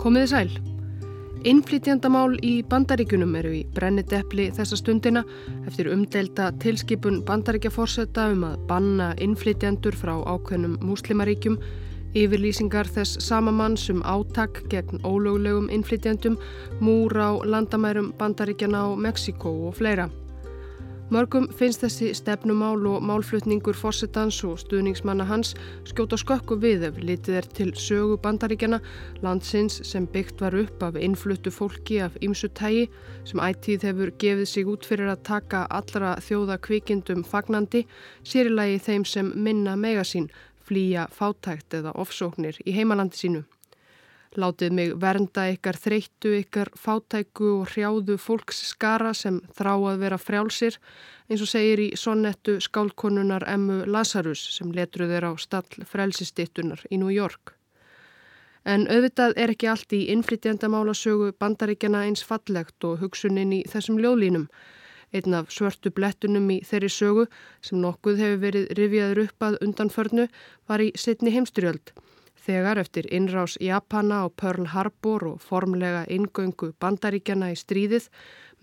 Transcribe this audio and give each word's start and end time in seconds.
Komiði 0.00 0.28
sæl. 0.30 0.50
Innflytjandamál 1.50 2.38
í 2.40 2.62
bandaríkunum 2.68 3.34
eru 3.36 3.50
í 3.58 3.60
brennidepli 3.76 4.46
þessa 4.56 4.78
stundina 4.80 5.22
eftir 5.68 5.90
umdelta 5.92 6.46
tilskipun 6.62 7.18
bandaríkjaforsetta 7.28 8.30
um 8.32 8.46
að 8.48 8.62
banna 8.70 9.10
innflytjandur 9.20 9.98
frá 10.00 10.14
ákveðnum 10.24 10.78
múslimaríkjum 10.88 11.58
yfirlýsingar 12.16 12.88
þess 12.96 13.20
sama 13.26 13.52
mann 13.52 13.76
sem 13.76 14.00
átak 14.08 14.62
gegn 14.72 15.04
ólöglegum 15.04 15.68
innflytjandum 15.68 16.40
múr 16.80 17.20
á 17.20 17.36
landamærum 17.44 18.14
bandaríkjana 18.16 18.84
á 18.84 18.88
Mexiko 18.96 19.52
og 19.68 19.76
fleira. 19.82 20.08
Mörgum 21.10 21.48
finnst 21.58 21.82
þessi 21.82 22.12
stefnumál 22.14 22.84
og 22.86 23.02
málflutningur 23.02 23.74
fórsetans 23.74 24.36
og 24.46 24.60
stuðningsmanna 24.62 25.24
hans 25.26 25.56
skjóta 25.90 26.14
skökku 26.20 26.54
við 26.62 26.84
ef 26.86 27.00
litið 27.02 27.38
er 27.40 27.48
til 27.58 27.72
sögu 27.74 28.14
bandaríkjana, 28.22 28.78
landsins 29.18 29.80
sem 29.90 30.06
byggt 30.06 30.38
var 30.44 30.54
upp 30.54 30.86
af 30.86 31.00
innfluttu 31.02 31.50
fólki 31.50 31.98
af 32.06 32.14
ymsu 32.22 32.52
tægi 32.54 32.86
sem 33.26 33.42
ættíð 33.42 33.90
hefur 33.90 34.14
gefið 34.22 34.50
sig 34.52 34.70
út 34.70 34.86
fyrir 34.86 35.10
að 35.10 35.24
taka 35.26 35.66
allra 35.66 36.14
þjóða 36.22 36.60
kvikindum 36.62 37.26
fagnandi, 37.26 37.88
sérilagi 38.22 38.78
þeim 38.78 39.02
sem 39.02 39.34
minna 39.34 39.74
megasín, 39.74 40.30
flýja 40.62 41.10
fátækt 41.10 41.74
eða 41.74 41.98
ofsóknir 41.98 42.62
í 42.62 42.78
heimalandi 42.78 43.18
sínu. 43.18 43.48
Látið 44.38 44.74
mig 44.78 44.92
vernda 45.02 45.48
ykkar 45.50 45.74
þreyttu, 45.74 46.30
ykkar 46.38 46.68
fátæku 46.78 47.48
og 47.56 47.72
hrjáðu 47.72 48.14
fólks 48.14 48.60
skara 48.68 49.10
sem 49.10 49.40
þrá 49.58 49.72
að 49.74 50.04
vera 50.04 50.18
frjálsir, 50.22 50.76
eins 51.26 51.42
og 51.42 51.50
segir 51.50 51.80
í 51.82 51.88
sonnettu 51.98 52.60
skálkonunar 52.62 53.42
Emmu 53.50 53.80
Lazarus 53.90 54.44
sem 54.54 54.70
letruð 54.70 55.16
er 55.18 55.26
á 55.26 55.34
stall 55.34 55.82
frelsistittunar 55.82 56.84
í 56.94 57.00
New 57.02 57.10
York. 57.10 57.56
En 58.62 58.86
auðvitað 58.86 59.34
er 59.34 59.50
ekki 59.50 59.66
allt 59.72 59.96
í 59.98 60.04
innflytjandamálasögu 60.14 61.32
bandaríkjana 61.42 62.04
eins 62.06 62.22
fallegt 62.22 62.86
og 62.86 63.00
hugsunin 63.02 63.56
í 63.56 63.64
þessum 63.66 63.98
ljóðlínum. 63.98 64.46
Einn 65.10 65.34
af 65.34 65.50
svörtu 65.50 65.90
blettunum 65.90 66.46
í 66.54 66.60
þeirri 66.62 66.92
sögu 67.00 67.26
sem 67.66 67.82
nokkuð 67.82 68.22
hefur 68.22 68.40
verið 68.46 68.70
rifjaður 68.78 69.24
upp 69.24 69.48
að 69.48 69.58
undanförnu 69.66 70.30
var 70.70 70.86
í 70.86 70.92
setni 70.94 71.34
heimstyrjöld. 71.34 71.90
Þegar 72.40 72.78
eftir 72.80 73.04
innrás 73.12 73.58
Japana 73.60 74.22
á 74.24 74.26
Pearl 74.32 74.70
Harbor 74.72 75.26
og 75.28 75.42
formlega 75.44 76.06
ingöngu 76.08 76.70
bandaríkjana 76.80 77.50
í 77.52 77.58
stríðið, 77.60 78.08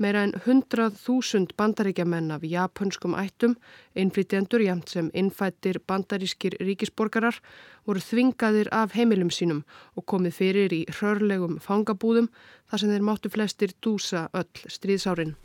meira 0.01 0.23
en 0.25 0.33
100.000 0.33 1.53
bandaríkjamenn 1.57 2.33
af 2.33 2.45
japanskum 2.45 3.13
ættum, 3.21 3.53
innflytjendur 3.93 4.65
jæmt 4.65 4.89
sem 4.89 5.11
innfættir 5.13 5.81
bandarískir 5.85 6.57
ríkisborgarar, 6.57 7.37
voru 7.85 8.01
þvingaðir 8.01 8.73
af 8.73 8.97
heimilum 8.97 9.29
sínum 9.29 9.63
og 9.95 10.09
komið 10.09 10.39
fyrir 10.41 10.73
í 10.73 10.85
hrörlegum 10.97 11.59
fangabúðum 11.61 12.31
þar 12.69 12.81
sem 12.81 12.95
þeir 12.95 13.09
máttu 13.11 13.33
flestir 13.33 13.77
dúsa 13.77 14.29
öll 14.33 14.65
stríðsárin. 14.65 15.37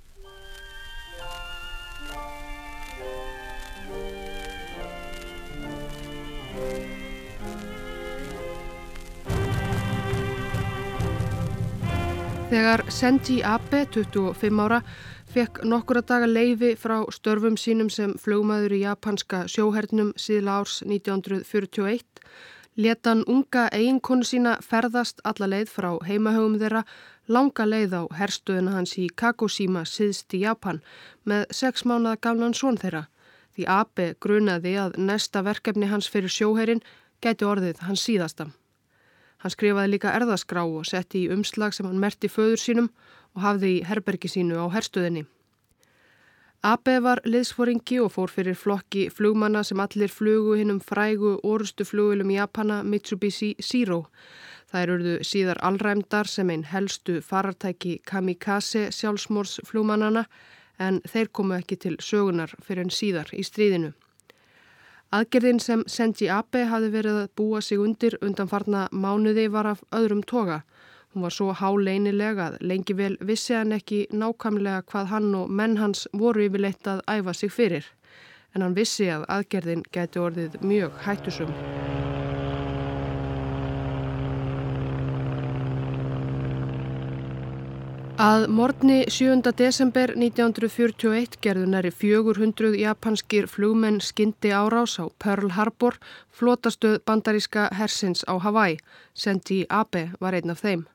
Þegar 12.53 12.83
Senji 12.93 13.39
Abe, 13.49 13.87
25 13.95 14.59
ára, 14.61 14.83
fekk 15.33 15.63
nokkura 15.65 16.03
daga 16.05 16.27
leifi 16.29 16.75
frá 16.77 16.99
störfum 17.09 17.57
sínum 17.57 17.89
sem 17.89 18.13
flugmaður 18.21 18.75
í 18.77 18.81
japanska 18.83 19.47
sjóhernum 19.49 20.11
síðla 20.21 20.59
árs 20.61 20.83
1941, 20.85 22.05
letan 22.77 23.25
unga 23.25 23.65
eiginkonu 23.73 24.29
sína 24.29 24.59
ferðast 24.61 25.25
alla 25.25 25.49
leið 25.49 25.73
frá 25.79 25.91
heimahögum 26.05 26.61
þeirra 26.61 26.85
langa 27.33 27.71
leið 27.73 27.97
á 27.97 28.03
herstuðina 28.21 28.77
hans 28.77 28.99
í 29.01 29.09
Kagoshima 29.09 29.89
síðst 29.89 30.37
í 30.37 30.45
Japan 30.45 30.85
með 31.25 31.49
sex 31.57 31.89
mánada 31.89 32.21
gamlan 32.21 32.53
són 32.53 32.77
þeirra. 32.77 33.07
Því 33.57 33.71
Abe 33.81 34.13
grunaði 34.21 34.77
að 34.77 35.01
næsta 35.01 35.41
verkefni 35.41 35.89
hans 35.89 36.13
fyrir 36.13 36.29
sjóherin 36.29 36.85
gæti 37.25 37.49
orðið 37.49 37.87
hans 37.89 38.05
síðasta. 38.05 38.53
Hann 39.43 39.51
skrifaði 39.51 39.91
líka 39.97 40.15
erðaskrá 40.15 40.63
og 40.63 40.87
setti 40.87 41.25
í 41.25 41.31
umslag 41.35 41.75
sem 41.75 41.87
hann 41.89 42.01
merti 42.03 42.31
föður 42.31 42.61
sínum 42.63 42.91
og 43.35 43.43
hafði 43.43 43.77
í 43.77 43.85
herbergi 43.89 44.31
sínu 44.31 44.61
á 44.63 44.67
herstuðinni. 44.71 45.25
Abe 46.63 47.01
var 47.03 47.19
liðsforingi 47.27 47.97
og 48.05 48.13
fór 48.15 48.31
fyrir 48.31 48.55
flokki 48.55 49.09
flugmanna 49.11 49.65
sem 49.67 49.81
allir 49.83 50.13
flugu 50.15 50.55
hinnum 50.61 50.79
frægu 50.79 51.33
orustu 51.43 51.83
flugilum 51.83 52.31
Japana 52.31 52.85
Mitsubishi 52.87 53.57
Zero. 53.59 54.05
Það 54.71 54.85
eruðu 54.85 55.17
síðar 55.27 55.59
allræmdar 55.67 56.31
sem 56.31 56.55
einn 56.55 56.63
helstu 56.71 57.19
farartæki 57.27 57.97
kamikaze 58.07 58.85
sjálfsmórs 58.95 59.59
flugmannana 59.67 60.23
en 60.79 61.03
þeir 61.03 61.33
komu 61.35 61.59
ekki 61.59 61.81
til 61.83 61.97
sögunar 61.99 62.55
fyrir 62.63 62.87
en 62.87 62.95
síðar 62.95 63.35
í 63.35 63.43
stríðinu. 63.43 63.91
Aðgerðin 65.13 65.59
sem 65.61 65.83
Senji 65.93 66.31
Abe 66.33 66.63
hafi 66.71 66.87
verið 66.89 67.17
að 67.21 67.33
búa 67.37 67.59
sig 67.61 67.81
undir 67.83 68.15
undanfarna 68.25 68.87
mánuði 68.97 69.45
var 69.53 69.69
af 69.75 69.83
öðrum 69.93 70.23
toga. 70.25 70.63
Hún 71.13 71.27
var 71.27 71.35
svo 71.37 71.53
háleinilega 71.53 72.47
að 72.47 72.57
lengi 72.71 72.97
vel 72.97 73.19
vissi 73.21 73.53
hann 73.53 73.77
ekki 73.77 74.07
nákvæmlega 74.09 74.87
hvað 74.89 75.13
hann 75.13 75.29
og 75.37 75.53
menn 75.53 75.77
hans 75.77 76.07
voru 76.17 76.47
yfirleitt 76.47 76.89
að 76.89 77.05
æfa 77.13 77.37
sig 77.37 77.53
fyrir. 77.53 77.93
En 78.57 78.65
hann 78.65 78.79
vissi 78.79 79.11
að 79.13 79.29
aðgerðin 79.37 79.85
gæti 79.93 80.25
orðið 80.25 80.57
mjög 80.65 80.97
hættusum. 81.05 81.53
Að 88.23 88.45
morgni 88.55 89.01
7. 89.11 89.41
desember 89.59 90.13
1941 90.15 91.41
gerðu 91.43 91.65
næri 91.73 91.91
400 91.91 92.77
japanskir 92.79 93.49
flugmenn 93.51 93.99
skyndi 93.99 94.53
árás 94.55 94.95
á 95.03 95.11
Pearl 95.19 95.51
Harbor, 95.57 95.97
flotastöð 96.31 97.01
bandaríska 97.03 97.65
hersins 97.75 98.23
á 98.31 98.39
Hawaii. 98.39 98.77
Sendi 99.13 99.67
Abe 99.69 100.13
var 100.21 100.39
einn 100.39 100.55
af 100.55 100.63
þeim. 100.63 100.87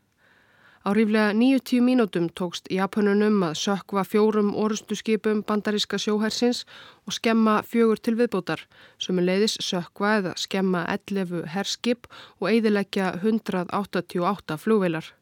Á 0.87 0.95
ríflega 0.95 1.35
90 1.35 1.83
mínútum 1.83 2.31
tókst 2.31 2.71
Japanunum 2.71 3.43
að 3.43 3.59
sökva 3.59 4.07
fjórum 4.07 4.55
orustu 4.55 4.95
skipum 4.95 5.43
bandaríska 5.43 5.99
sjóhersins 5.99 6.63
og 7.03 7.19
skemma 7.19 7.59
fjögur 7.59 7.99
til 7.99 8.15
viðbótar, 8.15 8.63
sem 9.03 9.19
er 9.19 9.27
leiðis 9.33 9.59
sökva 9.59 10.15
eða 10.21 10.37
skemma 10.39 10.87
11 10.95 11.43
herskip 11.51 12.07
og 12.39 12.53
eidilegja 12.55 13.17
188 13.19 14.63
flugveilar. 14.63 15.17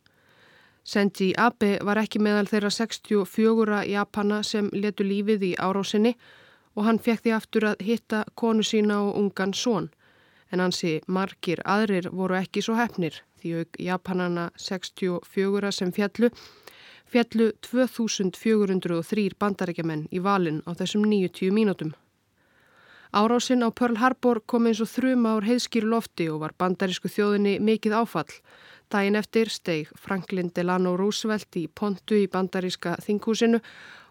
Senji 0.85 1.31
Abe 1.37 1.79
var 1.81 1.97
ekki 1.97 2.19
meðal 2.21 2.45
þeirra 2.45 2.69
64 2.69 3.77
Japana 3.89 4.43
sem 4.45 4.67
letu 4.73 5.05
lífið 5.07 5.45
í 5.47 5.53
árásinni 5.57 6.11
og 6.77 6.85
hann 6.85 6.99
fekk 7.01 7.23
því 7.23 7.33
aftur 7.33 7.65
að 7.71 7.81
hitta 7.87 8.19
konu 8.37 8.61
sína 8.63 8.99
og 9.07 9.17
ungan 9.17 9.55
són. 9.57 9.89
En 10.53 10.61
hansi 10.61 10.99
margir 11.07 11.63
aðrir 11.65 12.11
voru 12.13 12.37
ekki 12.37 12.61
svo 12.61 12.77
hefnir 12.77 13.17
því 13.41 13.55
auk 13.63 13.81
Japanana 13.81 14.45
64 14.61 15.73
sem 15.73 15.91
fjallu, 15.95 16.29
fjallu 17.09 17.49
2403 17.65 19.27
bandarækjaman 19.41 20.05
í 20.13 20.21
valin 20.21 20.61
á 20.69 20.77
þessum 20.77 21.09
90 21.09 21.49
mínútum. 21.49 21.95
Árásinn 23.15 23.65
á 23.65 23.71
Pearl 23.71 23.97
Harbor 23.97 24.41
kom 24.45 24.65
eins 24.67 24.81
og 24.83 24.89
þrjum 24.91 25.25
ár 25.29 25.45
heiðskýru 25.47 25.87
lofti 25.87 26.25
og 26.29 26.41
var 26.41 26.53
bandarísku 26.59 27.07
þjóðinni 27.07 27.57
mikið 27.63 27.93
áfall. 28.01 28.31
Dæin 28.95 29.15
eftir 29.19 29.49
steig 29.51 29.89
Franklin 29.99 30.53
Delano 30.55 30.93
Roosevelt 30.95 31.55
í 31.59 31.65
pontu 31.67 32.15
í 32.15 32.29
bandaríska 32.31 32.93
þinghúsinu 33.03 33.59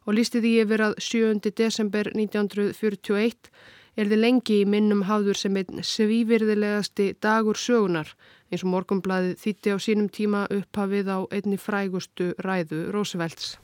og 0.05 0.13
lísti 0.19 0.43
því 0.45 0.51
yfir 0.65 0.83
að 0.85 0.99
7. 1.07 1.53
desember 1.57 2.11
1941 2.13 3.49
er 3.97 4.11
þið 4.11 4.21
lengi 4.21 4.59
í 4.61 4.67
minnum 4.69 5.07
hafður 5.09 5.41
sem 5.41 5.57
einn 5.57 5.81
svívirðilegasti 5.81 7.07
dagur 7.25 7.57
sögunar 7.57 8.13
eins 8.51 8.67
og 8.67 8.75
morgumblaði 8.75 9.33
þýtti 9.41 9.73
á 9.73 9.79
sínum 9.81 10.13
tíma 10.13 10.45
upphafið 10.53 11.09
á 11.17 11.19
einni 11.33 11.57
frægustu 11.57 12.35
ræðu 12.45 12.85
Roosevelts. 12.93 13.57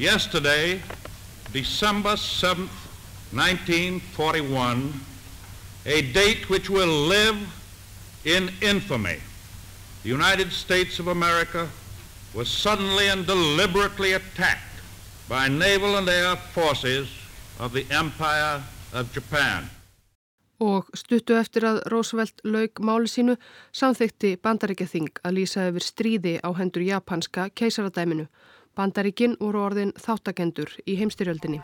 Yesterday, 0.00 0.80
December 1.52 2.16
7th, 2.16 2.80
1941, 3.36 4.88
a 5.84 6.00
date 6.16 6.48
which 6.48 6.70
will 6.70 7.08
live 7.12 7.36
in 8.24 8.48
infamy. 8.62 9.20
The 10.06 10.12
United 10.12 10.52
States 10.52 11.00
of 11.00 11.08
America 11.08 11.68
was 12.32 12.48
suddenly 12.48 13.08
and 13.08 13.26
deliberately 13.26 14.12
attacked 14.12 14.78
by 15.28 15.48
naval 15.48 15.96
and 15.96 16.08
air 16.08 16.36
forces 16.36 17.08
of 17.58 17.72
the 17.72 17.84
Empire 17.90 18.62
of 18.92 19.12
Japan. 19.12 19.68
Og 20.62 20.86
stuttu 20.94 21.34
eftir 21.34 21.66
að 21.66 21.80
Roosevelt 21.90 22.38
laug 22.46 22.78
máli 22.78 23.10
sínu 23.10 23.34
samþykti 23.74 24.36
bandaríkjathing 24.46 25.10
að 25.26 25.40
lýsa 25.40 25.66
yfir 25.72 25.86
stríði 25.88 26.34
á 26.38 26.54
hendur 26.54 26.86
japanska 26.86 27.48
keisaradæminu. 27.58 28.28
Bandaríkin 28.78 29.34
voru 29.40 29.66
orðin 29.66 29.90
þáttakendur 29.98 30.70
í 30.86 31.00
heimstyrjöldinni. 31.02 31.58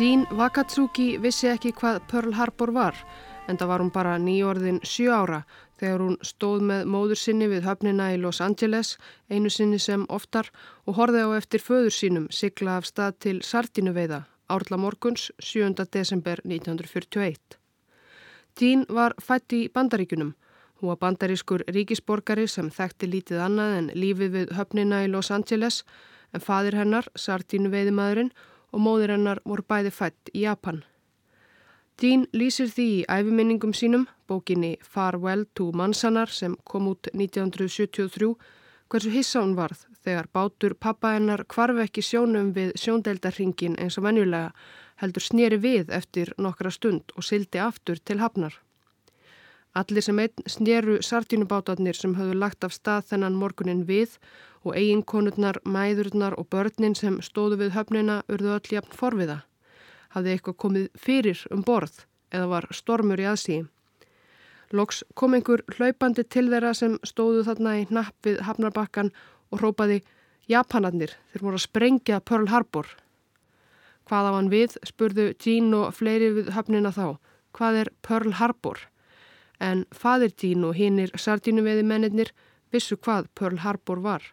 Jean 0.00 0.22
Wakatsuki 0.32 1.18
vissi 1.20 1.50
ekki 1.50 1.74
hvað 1.76 1.98
Pearl 2.08 2.32
Harbor 2.32 2.70
var 2.72 2.96
en 3.52 3.58
það 3.60 3.68
var 3.68 3.82
hún 3.82 3.90
bara 3.92 4.14
nýjórðin 4.16 4.78
sjö 4.80 5.10
ára 5.12 5.40
þegar 5.76 6.04
hún 6.06 6.14
stóð 6.24 6.62
með 6.70 6.84
móður 6.94 7.18
sinni 7.20 7.48
við 7.50 7.66
höfnina 7.68 8.06
í 8.14 8.20
Los 8.22 8.38
Angeles, 8.40 8.94
einu 9.28 9.50
sinni 9.52 9.76
sem 9.76 10.06
oftar 10.08 10.48
og 10.88 10.96
horfið 10.96 11.28
á 11.28 11.36
eftir 11.36 11.60
föður 11.60 11.92
sínum 11.92 12.28
sigla 12.32 12.78
af 12.80 12.88
stað 12.88 13.18
til 13.26 13.34
Sardinuveiða, 13.44 14.22
árla 14.48 14.78
morguns 14.80 15.26
7. 15.36 15.84
desember 15.92 16.40
1941. 16.48 17.58
Jean 18.56 18.86
var 18.88 19.12
fætt 19.20 19.52
í 19.52 19.66
bandaríkunum. 19.68 20.30
Hún 20.80 20.94
var 20.94 21.02
bandarískur 21.02 21.66
ríkisborgari 21.68 22.46
sem 22.48 22.72
þekkti 22.72 23.10
lítið 23.18 23.44
annað 23.50 23.76
en 23.82 23.92
lífið 23.92 24.32
við 24.38 24.56
höfnina 24.56 25.02
í 25.04 25.12
Los 25.12 25.28
Angeles 25.30 25.82
en 26.32 26.40
fadir 26.40 26.78
hennar, 26.80 27.12
Sardinuveiðimaðurinn, 27.20 28.32
og 28.72 28.80
móðir 28.84 29.14
hennar 29.16 29.42
voru 29.44 29.64
bæði 29.66 29.92
fætt 29.94 30.32
í 30.34 30.44
Japan. 30.46 30.84
Dean 32.00 32.24
lýsir 32.32 32.70
því 32.72 32.86
í 33.00 33.04
æfiminningum 33.12 33.74
sínum, 33.76 34.06
bókinni 34.28 34.76
Farewell 34.80 35.44
to 35.54 35.70
Mansanar 35.76 36.32
sem 36.32 36.56
kom 36.64 36.88
út 36.88 37.10
1973, 37.12 38.30
hversu 38.88 39.12
hissa 39.12 39.42
hún 39.42 39.52
varð 39.58 39.84
þegar 40.04 40.30
bátur 40.32 40.74
pappa 40.74 41.12
hennar 41.16 41.44
kvarf 41.44 41.82
ekki 41.84 42.04
sjónum 42.04 42.54
við 42.56 42.72
sjóndeldarringin 42.80 43.76
eins 43.76 43.98
og 44.00 44.06
venjulega 44.08 44.54
heldur 45.02 45.24
snýri 45.24 45.60
við 45.60 45.92
eftir 45.92 46.32
nokkra 46.38 46.72
stund 46.72 47.12
og 47.16 47.26
sildi 47.26 47.60
aftur 47.60 48.00
til 48.00 48.20
hafnar. 48.24 48.56
Allir 49.78 50.02
sem 50.02 50.18
einn 50.18 50.46
snýru 50.50 50.96
sartínubátarnir 51.06 51.94
sem 51.94 52.16
höfðu 52.18 52.38
lagt 52.42 52.64
af 52.66 52.72
stað 52.74 53.04
þennan 53.12 53.36
morgunin 53.38 53.84
við 53.86 54.16
og 54.66 54.74
eiginkonurnar, 54.74 55.60
mæðurnar 55.62 56.34
og 56.40 56.48
börnin 56.50 56.96
sem 56.98 57.20
stóðu 57.22 57.60
við 57.60 57.76
höfnina 57.76 58.16
urðu 58.26 58.56
öll 58.56 58.74
jafn 58.74 58.96
forviða. 58.98 59.38
Hafði 60.10 60.34
eitthvað 60.34 60.58
komið 60.64 60.88
fyrir 60.98 61.44
um 61.54 61.62
borð 61.62 62.02
eða 62.34 62.50
var 62.50 62.66
stormur 62.74 63.22
í 63.22 63.28
aðsíði. 63.30 63.68
Loks 64.74 65.04
kom 65.14 65.38
einhver 65.38 65.62
hlaupandi 65.76 66.26
til 66.26 66.48
þeirra 66.50 66.74
sem 66.74 66.98
stóðu 67.06 67.46
þarna 67.46 67.78
í 67.78 67.86
napp 67.94 68.26
við 68.26 68.42
hafnarbakkan 68.46 69.14
og 69.50 69.62
rópaði 69.62 70.02
Japanarnir, 70.50 71.14
þeir 71.30 71.46
voru 71.46 71.58
að 71.58 71.66
sprengja 71.68 72.20
Pearl 72.26 72.50
Harbor. 72.50 72.86
Hvað 74.10 74.30
á 74.30 74.32
hann 74.34 74.50
við, 74.50 74.78
spurðu 74.82 75.30
Jean 75.38 75.74
og 75.78 75.94
fleiri 75.94 76.34
við 76.34 76.54
höfnina 76.56 76.90
þá. 76.90 77.18
Hvað 77.54 77.84
er 77.84 77.90
Pearl 78.02 78.34
Harbor? 78.34 78.89
En 79.60 79.84
fadir 79.92 80.32
dín 80.42 80.64
og 80.64 80.76
hinnir 80.76 81.12
sardínuveði 81.14 81.84
mennir 81.86 82.32
vissu 82.72 82.96
hvað 82.96 83.28
Pearl 83.34 83.60
Harbor 83.64 84.00
var 84.04 84.26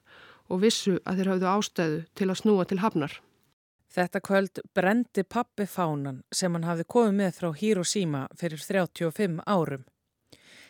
og 0.47 0.62
vissu 0.63 0.97
að 1.03 1.19
þeir 1.19 1.31
hafðu 1.33 1.50
ástæðu 1.51 2.03
til 2.15 2.29
að 2.29 2.39
snúa 2.41 2.65
til 2.68 2.79
hafnar. 2.79 3.13
Þetta 3.91 4.21
kvöld 4.24 4.62
brendi 4.75 5.24
pappi 5.24 5.65
fánan 5.68 6.21
sem 6.31 6.53
hann 6.53 6.68
hafði 6.68 6.85
komið 6.94 7.19
með 7.19 7.38
frá 7.39 7.50
Hiroshima 7.59 8.24
fyrir 8.39 8.62
35 8.63 9.41
árum. 9.47 9.83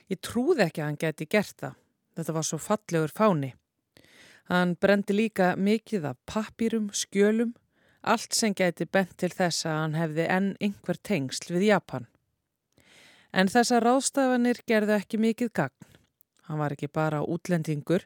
Ég 0.07 0.21
trúði 0.23 0.63
ekki 0.65 0.81
að 0.81 0.87
hann 0.87 0.99
geti 1.01 1.27
gert 1.29 1.57
það. 1.59 1.77
Þetta 2.17 2.35
var 2.37 2.47
svo 2.47 2.59
fallegur 2.61 3.13
fáni. 3.13 3.53
Hann 4.47 4.77
brendi 4.79 5.13
líka 5.13 5.55
mikið 5.59 6.05
af 6.13 6.19
pappirum, 6.25 6.87
skjölum, 6.95 7.51
allt 8.01 8.33
sem 8.33 8.55
geti 8.55 8.87
bent 8.87 9.17
til 9.19 9.33
þess 9.33 9.67
að 9.67 9.81
hann 9.81 9.97
hefði 9.99 10.27
enn 10.37 10.53
einhver 10.63 11.01
tengsl 11.03 11.57
við 11.57 11.67
Japan. 11.73 12.07
En 13.33 13.51
þessar 13.51 13.83
ráðstafanir 13.83 14.61
gerðu 14.67 14.95
ekki 14.97 15.19
mikið 15.21 15.53
gagn. 15.53 15.87
Hann 16.47 16.59
var 16.61 16.73
ekki 16.75 16.87
bara 16.87 17.23
útlendingur, 17.23 18.05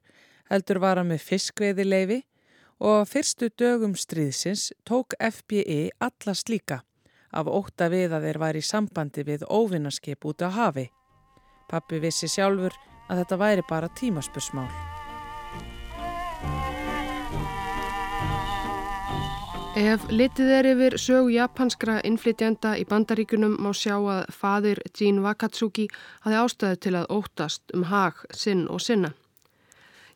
heldur 0.50 0.81
var 0.81 0.97
hann 0.97 1.12
með 1.12 1.25
fiskveiðileifi 1.27 2.21
og 2.81 3.06
fyrstu 3.09 3.51
dögum 3.57 3.94
stríðsins 3.94 4.71
tók 4.88 5.13
FBI 5.21 5.91
alla 6.01 6.33
slíka 6.33 6.81
af 7.31 7.47
óta 7.47 7.88
við 7.91 8.15
að 8.15 8.25
þeir 8.27 8.39
var 8.41 8.57
í 8.57 8.63
sambandi 8.65 9.23
við 9.27 9.45
óvinnarskip 9.47 10.25
út 10.27 10.44
á 10.44 10.50
hafi. 10.51 10.89
Pappi 11.69 12.01
vissi 12.03 12.27
sjálfur 12.27 12.75
að 13.07 13.21
þetta 13.24 13.39
væri 13.39 13.67
bara 13.69 13.94
tímaspursmál. 13.95 14.67
Ef 19.71 20.01
litið 20.12 20.50
er 20.51 20.68
yfir 20.68 20.97
sög 21.00 21.29
japanskra 21.31 22.01
innflytjenda 22.03 22.73
í 22.75 22.81
bandaríkunum 22.83 23.53
má 23.63 23.69
sjá 23.71 23.94
að 23.95 24.25
fadir 24.35 24.81
Jean 24.91 25.21
Wakatsuki 25.23 25.85
hafi 26.25 26.35
ástæðu 26.35 26.79
til 26.83 26.94
að 27.00 27.07
óttast 27.15 27.71
um 27.71 27.85
hag, 27.88 28.19
sinn 28.35 28.65
og 28.68 28.83
sinna. 28.83 29.13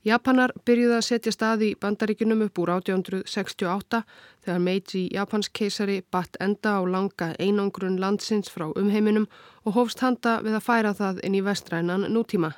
Japanar 0.03 0.51
byrjuði 0.67 0.97
að 0.97 1.07
setja 1.07 1.31
staði 1.31 1.71
í 1.71 1.79
bandaríkunum 1.79 2.43
upp 2.49 2.59
úr 2.59 2.73
1868 2.75 4.03
þegar 4.43 4.61
Meiji 4.67 5.07
japanskeisari 5.15 6.01
batt 6.11 6.35
enda 6.43 6.75
á 6.75 6.83
langa 6.83 7.31
einangrun 7.39 7.95
landsins 7.95 8.51
frá 8.51 8.67
umheiminum 8.75 9.29
og 9.63 9.79
hófst 9.79 10.03
handa 10.03 10.41
við 10.43 10.59
að 10.59 10.67
færa 10.67 10.93
það 10.99 11.23
inn 11.23 11.39
í 11.39 11.45
vestrænan 11.47 12.09
nútíma. 12.11 12.51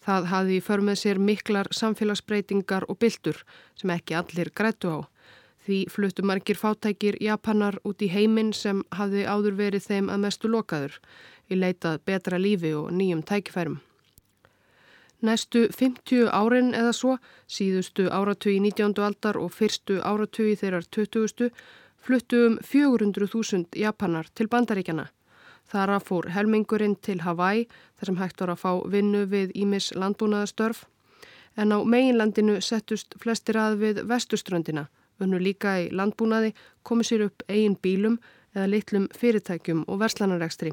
Það 0.00 0.30
hafi 0.30 0.60
för 0.62 0.80
með 0.80 1.02
sér 1.02 1.18
miklar 1.18 1.68
samfélagsbreytingar 1.74 2.86
og 2.88 3.02
byldur 3.02 3.42
sem 3.74 3.90
ekki 3.90 4.14
allir 4.14 4.54
grættu 4.54 4.94
á. 4.94 4.98
Því 5.60 5.84
fluttu 5.92 6.24
margir 6.24 6.56
fátækir 6.56 7.18
Japanar 7.20 7.76
út 7.84 8.00
í 8.00 8.08
heiminn 8.08 8.54
sem 8.56 8.80
hafði 8.96 9.26
áður 9.28 9.58
verið 9.58 9.86
þeim 9.90 10.08
að 10.08 10.22
mestu 10.24 10.48
lokaður 10.48 10.96
í 11.52 11.58
leitað 11.58 12.00
betra 12.08 12.38
lífi 12.40 12.72
og 12.78 12.88
nýjum 12.96 13.20
tækifærum. 13.28 13.80
Næstu 15.20 15.66
50 15.76 16.30
árin 16.32 16.72
eða 16.72 16.92
svo, 16.96 17.18
síðustu 17.44 18.06
áratugi 18.08 18.60
19. 18.64 18.96
aldar 19.04 19.36
og 19.36 19.52
fyrstu 19.52 19.98
áratugi 20.00 20.56
þeirrar 20.62 20.86
20. 20.96 21.50
fluttu 22.00 22.38
um 22.46 22.56
400.000 22.64 23.76
Japanar 23.76 24.30
til 24.34 24.48
bandaríkjana. 24.48 25.10
Þara 25.68 25.98
fór 26.00 26.30
helmingurinn 26.32 26.96
til 26.96 27.20
Hawaii 27.20 27.66
þar 27.98 28.08
sem 28.08 28.16
hægt 28.22 28.40
var 28.40 28.54
að 28.54 28.62
fá 28.62 28.72
vinnu 28.94 29.26
við 29.28 29.52
Ímis 29.54 29.90
landbúnaðastörf 29.92 30.86
en 31.56 31.76
á 31.76 31.78
meginlandinu 31.84 32.56
settust 32.64 33.14
flestir 33.20 33.60
að 33.60 33.76
við 33.84 34.02
vestuströndina 34.08 34.88
unnu 35.24 35.40
líka 35.40 35.76
í 35.82 35.88
landbúnaði, 35.94 36.54
komu 36.82 37.04
sér 37.06 37.26
upp 37.28 37.44
eigin 37.48 37.76
bílum 37.82 38.18
eða 38.54 38.70
litlum 38.70 39.08
fyrirtækjum 39.16 39.84
og 39.88 40.00
verslanarekstri. 40.00 40.72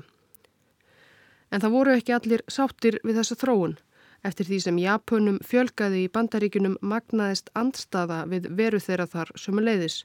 En 1.51 1.63
það 1.63 1.75
voru 1.75 1.93
ekki 1.95 2.15
allir 2.15 2.43
sáttir 2.51 2.99
við 3.03 3.21
þessa 3.21 3.37
þróun. 3.43 3.77
Eftir 4.25 4.47
því 4.49 4.59
sem 4.63 4.79
Japunum 4.81 5.37
fjölgaði 5.45 6.03
í 6.05 6.11
bandaríkunum 6.11 6.75
magnaðist 6.81 7.51
andstaða 7.55 8.23
við 8.31 8.49
veru 8.57 8.81
þeirra 8.81 9.05
þar 9.07 9.31
sömuleiðis. 9.39 10.01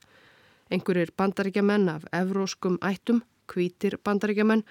Engurir 0.71 1.11
bandaríkjamenn 1.17 1.89
af 1.91 2.05
evróskum 2.15 2.79
ættum, 2.85 3.23
kvítir 3.51 3.99
bandaríkjamenn, 4.05 4.63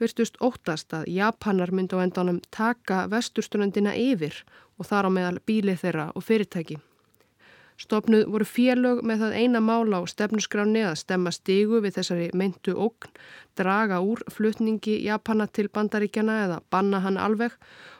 virtust 0.00 0.40
óttast 0.42 0.92
að 0.96 1.06
Japanar 1.12 1.72
myndi 1.72 1.96
á 1.96 2.02
endanum 2.02 2.40
taka 2.50 3.04
vesturströndina 3.12 3.94
yfir 3.94 4.42
og 4.76 4.88
þar 4.90 5.08
á 5.08 5.10
meðal 5.12 5.38
bíli 5.46 5.76
þeirra 5.78 6.10
og 6.16 6.26
fyrirtæki. 6.26 6.80
Stopnuð 7.76 8.24
voru 8.32 8.46
félög 8.48 9.02
með 9.04 9.22
það 9.22 9.34
eina 9.36 9.60
mála 9.60 9.98
á 10.00 10.02
stefnusgráni 10.08 10.80
að 10.88 10.94
stemma 11.02 11.32
stígu 11.34 11.82
við 11.84 11.98
þessari 11.98 12.30
meintu 12.32 12.72
ógn, 12.72 13.10
draga 13.58 14.00
úr 14.00 14.22
flutningi 14.32 14.96
Japana 15.04 15.44
til 15.46 15.68
bandaríkjana 15.68 16.38
eða 16.46 16.58
banna 16.72 17.02
hann 17.04 17.20
alveg 17.20 17.52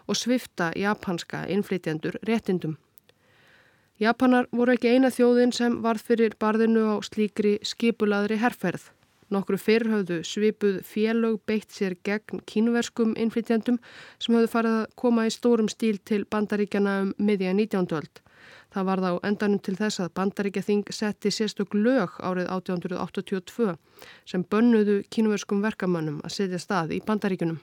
og 0.09 0.17
svifta 0.17 0.71
japanska 0.77 1.45
innflytjendur 1.53 2.17
réttindum. 2.25 2.79
Japanar 4.01 4.49
voru 4.53 4.75
ekki 4.77 4.95
eina 4.97 5.13
þjóðin 5.13 5.53
sem 5.57 5.79
varð 5.85 6.09
fyrir 6.09 6.37
barðinu 6.41 6.85
á 6.93 6.97
slíkri 7.05 7.57
skipulaðri 7.65 8.41
herrferð. 8.41 8.91
Nokkru 9.33 9.59
fyrrhauðu 9.59 10.21
svipuð 10.25 10.83
félög 10.87 11.41
beitt 11.49 11.73
sér 11.75 11.97
gegn 12.07 12.41
kínverskum 12.47 13.17
innflytjendum 13.19 13.81
sem 14.23 14.37
höfðu 14.37 14.53
farið 14.53 14.77
að 14.83 14.93
koma 15.03 15.25
í 15.27 15.33
stórum 15.35 15.69
stíl 15.73 15.99
til 15.99 16.23
bandaríkjana 16.31 17.01
um 17.07 17.11
miðja 17.19 17.53
19. 17.57 17.93
öld. 17.99 18.23
Það 18.75 18.89
var 18.89 19.03
þá 19.05 19.11
endanum 19.29 19.61
til 19.63 19.77
þess 19.79 20.03
að 20.03 20.13
Bandaríkja 20.19 20.63
Þing 20.67 20.91
setti 20.93 21.31
sérstök 21.33 21.75
lög 21.75 22.19
árið 22.19 22.51
1882 22.53 23.77
sem 24.29 24.45
bönnuðu 24.45 24.99
kínuverskum 25.11 25.63
verkamannum 25.65 26.21
að 26.27 26.37
setja 26.37 26.61
stað 26.61 26.97
í 26.97 27.01
Bandaríkunum. 27.07 27.61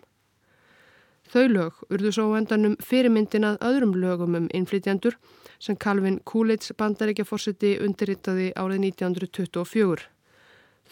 Þau 1.33 1.45
lög 1.49 1.83
urðu 1.89 2.11
svo 2.13 2.31
endanum 2.37 2.75
fyrirmyndin 2.83 3.47
að 3.47 3.61
öðrum 3.69 3.93
lögum 3.99 4.35
um 4.39 4.49
innflytjandur 4.53 5.15
sem 5.63 5.77
Calvin 5.79 6.19
Coolidge 6.29 6.75
Bandaríkja 6.77 7.25
fórseti 7.25 7.77
undirrittaði 7.83 8.51
árið 8.59 8.87
1924. 8.89 10.09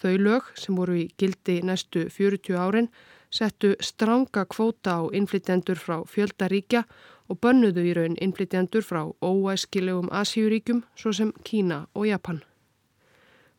Þau 0.02 0.14
lög 0.18 0.48
sem 0.58 0.78
voru 0.78 0.96
í 1.02 1.08
gildi 1.20 1.60
næstu 1.66 2.06
40 2.10 2.56
árin 2.58 2.88
settu 3.32 3.74
stranga 3.80 4.44
kvóta 4.48 4.98
á 4.98 5.02
innflytjandur 5.12 5.78
frá 5.80 6.00
fjöldaríkja 6.08 6.84
og 7.32 7.40
bönnuðu 7.40 7.86
í 7.88 7.92
raun 7.96 8.18
innflytjandur 8.20 8.84
frá 8.84 9.06
óæskilegum 9.24 10.10
Asíuríkum 10.12 10.82
svo 10.94 11.14
sem 11.16 11.32
Kína 11.48 11.86
og 11.96 12.06
Japan. 12.10 12.42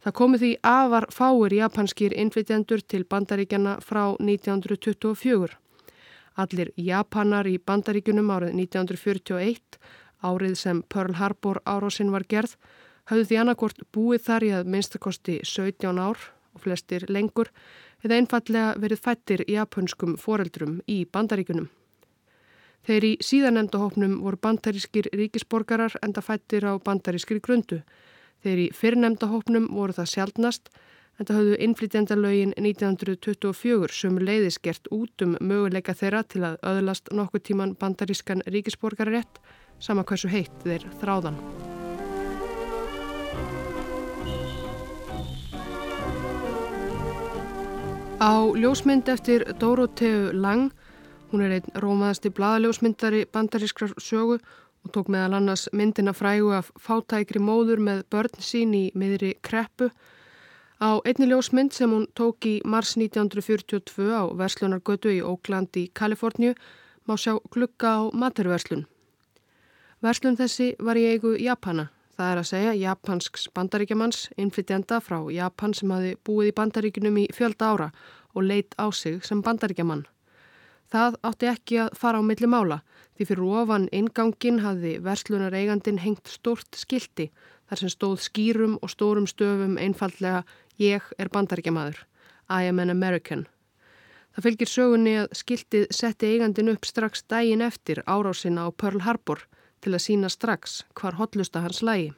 Það 0.04 0.16
komi 0.20 0.38
því 0.38 0.52
afar 0.68 1.08
fáir 1.16 1.56
japanskir 1.58 2.14
innflytjandur 2.20 2.84
til 2.86 3.06
bandaríkjana 3.10 3.78
frá 3.82 4.04
1924. 4.20 5.56
Allir 6.36 6.72
Japanar 6.78 7.48
í 7.48 7.56
bandaríkunum 7.58 8.32
árið 8.36 8.56
1941, 8.58 9.78
árið 10.22 10.56
sem 10.60 10.82
Pearl 10.90 11.16
Harbor 11.20 11.62
árásinn 11.66 12.12
var 12.12 12.26
gerð, 12.30 12.58
hafðu 13.10 13.30
því 13.30 13.40
annarkort 13.40 13.86
búið 13.96 14.26
þar 14.28 14.48
í 14.48 14.52
að 14.58 14.72
minnstakosti 14.76 15.38
17 15.44 16.02
ár, 16.02 16.20
og 16.54 16.66
flestir 16.66 17.06
lengur 17.10 17.50
eða 18.04 18.20
einfallega 18.20 18.74
verið 18.82 19.02
fættir 19.06 19.46
japanskum 19.50 20.18
foreldrum 20.20 20.82
í 20.88 21.04
bandaríkunum. 21.06 21.70
Þeir 22.84 23.06
í 23.08 23.12
síðanemndahópnum 23.24 24.18
voru 24.26 24.40
bandarískir 24.44 25.08
ríkisborgarar 25.16 25.94
enda 26.04 26.20
fættir 26.22 26.66
á 26.68 26.76
bandarískir 26.84 27.40
grundu. 27.40 27.80
Þeir 28.44 28.66
í 28.66 28.72
fyrrnemndahópnum 28.76 29.70
voru 29.72 29.96
það 29.96 30.10
sjálfnast 30.14 30.74
enda 31.22 31.38
höfðu 31.38 31.58
innflytjandalögin 31.64 32.52
1924 32.60 33.96
sem 33.96 34.18
leiðiskert 34.20 34.90
út 34.92 35.24
um 35.24 35.38
möguleika 35.40 35.96
þeirra 35.96 36.24
til 36.28 36.44
að 36.44 36.58
öðlast 36.74 37.12
nokkuð 37.16 37.46
tíman 37.48 37.76
bandarískan 37.80 38.44
ríkisborgararétt 38.50 39.40
sama 39.80 40.04
hversu 40.04 40.32
heitt 40.34 40.66
þeir 40.66 40.84
þráðan. 41.00 41.40
Á 48.24 48.34
ljósmynd 48.56 49.08
eftir 49.12 49.44
Dóróteu 49.60 50.32
Lang 50.36 50.72
Hún 51.34 51.42
er 51.42 51.56
einn 51.56 51.80
rómaðasti 51.82 52.30
bladaljósmyndari 52.30 53.24
bandarískrar 53.34 53.96
sögu 53.98 54.36
og 54.86 54.92
tók 54.94 55.08
meðal 55.10 55.40
annars 55.40 55.64
myndina 55.74 56.12
frægu 56.14 56.52
af 56.54 56.70
fátækri 56.78 57.42
móður 57.42 57.82
með 57.82 58.04
börn 58.14 58.38
sín 58.38 58.76
í 58.78 58.82
miðri 58.94 59.32
kreppu. 59.42 59.88
Á 60.78 61.02
einni 61.02 61.32
ljósmynd 61.32 61.74
sem 61.74 61.90
hún 61.90 62.06
tók 62.14 62.46
í 62.46 62.60
mars 62.70 62.94
1942 63.02 64.14
á 64.14 64.30
Verslunargötu 64.30 65.10
í 65.10 65.26
Ókland 65.26 65.74
í 65.74 65.88
Kaliforníu 65.90 66.54
má 67.10 67.18
sjá 67.18 67.34
glukka 67.50 67.98
á 67.98 68.02
maturverslun. 68.14 68.86
Verslun 70.06 70.38
þessi 70.38 70.76
var 70.78 71.02
í 71.02 71.10
eigu 71.16 71.34
Japana. 71.34 71.90
Það 72.14 72.30
er 72.30 72.44
að 72.44 72.50
segja 72.54 72.78
japansks 72.78 73.50
bandaríkjamanns, 73.58 74.28
innflytjanda 74.38 75.02
frá 75.02 75.18
Japan 75.34 75.74
sem 75.74 75.90
hafi 75.90 76.14
búið 76.22 76.54
í 76.54 76.58
bandaríkunum 76.62 77.24
í 77.26 77.30
fjölda 77.34 77.74
ára 77.74 77.94
og 78.38 78.46
leitt 78.46 78.78
á 78.78 78.86
sig 78.94 79.26
sem 79.26 79.42
bandaríkjaman. 79.42 80.06
Það 80.94 81.16
átti 81.26 81.48
ekki 81.50 81.78
að 81.82 81.96
fara 81.98 82.20
á 82.22 82.24
milli 82.24 82.46
mála 82.46 82.84
því 83.18 83.26
fyrir 83.30 83.48
ofan 83.62 83.88
ingangin 83.90 84.60
hafði 84.62 84.92
verslunar 85.02 85.56
eigandin 85.58 85.98
hengt 86.04 86.30
stort 86.30 86.78
skildi 86.78 87.32
þar 87.70 87.82
sem 87.82 87.90
stóð 87.90 88.20
skýrum 88.22 88.76
og 88.82 88.92
stórum 88.94 89.26
stöfum 89.30 89.80
einfallega 89.82 90.44
ég 90.78 91.08
er 91.18 91.32
bandaríkjamaður, 91.34 91.98
I 92.50 92.70
am 92.70 92.80
an 92.80 92.94
American. 92.94 93.48
Það 94.34 94.46
fylgir 94.48 94.70
sögunni 94.70 95.14
að 95.22 95.34
skildið 95.38 95.88
setti 95.94 96.30
eigandin 96.34 96.70
upp 96.74 96.86
strax 96.86 97.26
dægin 97.30 97.66
eftir 97.66 98.04
árásina 98.06 98.66
á 98.66 98.70
Pearl 98.70 99.02
Harbor 99.06 99.44
til 99.82 99.94
að 99.94 100.06
sína 100.06 100.30
strax 100.30 100.84
hvar 100.94 101.18
hotlusta 101.18 101.62
hans 101.66 101.82
lægi. 101.82 102.14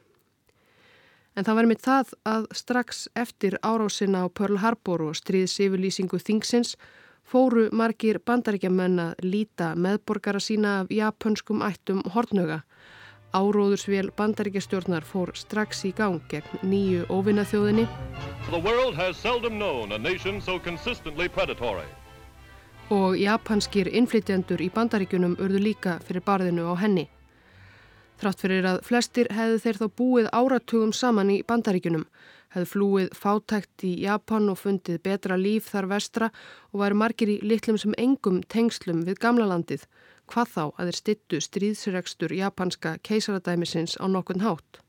En 1.36 1.44
það 1.44 1.58
var 1.58 1.68
mitt 1.68 1.84
það 1.84 2.14
að 2.28 2.46
strax 2.56 3.02
eftir 3.16 3.58
árásina 3.60 4.24
á 4.24 4.26
Pearl 4.28 4.60
Harbor 4.60 5.08
og 5.10 5.16
stríðs 5.16 5.58
yfirlýsingu 5.60 6.20
þingsins 6.20 6.76
fóru 7.26 7.66
margir 7.74 8.20
bandaríkjaman 8.22 9.00
að 9.02 9.24
líta 9.26 9.72
meðborgara 9.74 10.40
sína 10.40 10.80
af 10.82 10.92
japanskum 10.94 11.64
ættum 11.66 12.04
hortnöga. 12.14 12.62
Áróðursvél 13.34 14.12
bandaríkjastjórnar 14.16 15.04
fór 15.04 15.34
strax 15.34 15.82
í 15.84 15.92
gang 15.96 16.22
gegn 16.30 16.62
nýju 16.62 17.06
óvinnaþjóðinni 17.10 17.88
og 22.94 23.16
japanskir 23.18 23.88
innflytjandur 23.90 24.62
í 24.62 24.70
bandaríkunum 24.70 25.34
urðu 25.42 25.58
líka 25.58 25.98
fyrir 26.06 26.22
barðinu 26.22 26.68
á 26.70 26.74
henni. 26.78 27.08
Þrátt 28.16 28.44
fyrir 28.44 28.68
að 28.70 28.78
flestir 28.86 29.28
hefðu 29.34 29.58
þeir 29.64 29.80
þá 29.80 29.86
búið 29.98 30.28
áratugum 30.32 30.92
saman 30.94 31.32
í 31.34 31.42
bandaríkunum 31.42 32.06
hefði 32.54 32.68
flúið 32.70 33.08
fátækt 33.16 33.84
í 33.88 33.92
Japan 34.04 34.50
og 34.52 34.60
fundið 34.60 35.02
betra 35.04 35.36
líf 35.40 35.70
þar 35.72 35.90
vestra 35.90 36.30
og 36.72 36.80
væri 36.82 36.98
margir 37.02 37.32
í 37.34 37.38
litlum 37.42 37.78
sem 37.80 37.94
engum 37.98 38.42
tengslum 38.52 39.04
við 39.06 39.20
gamla 39.24 39.48
landið, 39.50 39.86
hvað 40.30 40.52
þá 40.54 40.64
að 40.64 40.88
þeir 40.88 40.98
stittu 41.00 41.40
stríðsregstur 41.40 42.34
japanska 42.36 42.96
keisaradæmisins 43.06 43.96
á 44.02 44.04
nokkun 44.10 44.44
hátt. 44.44 44.80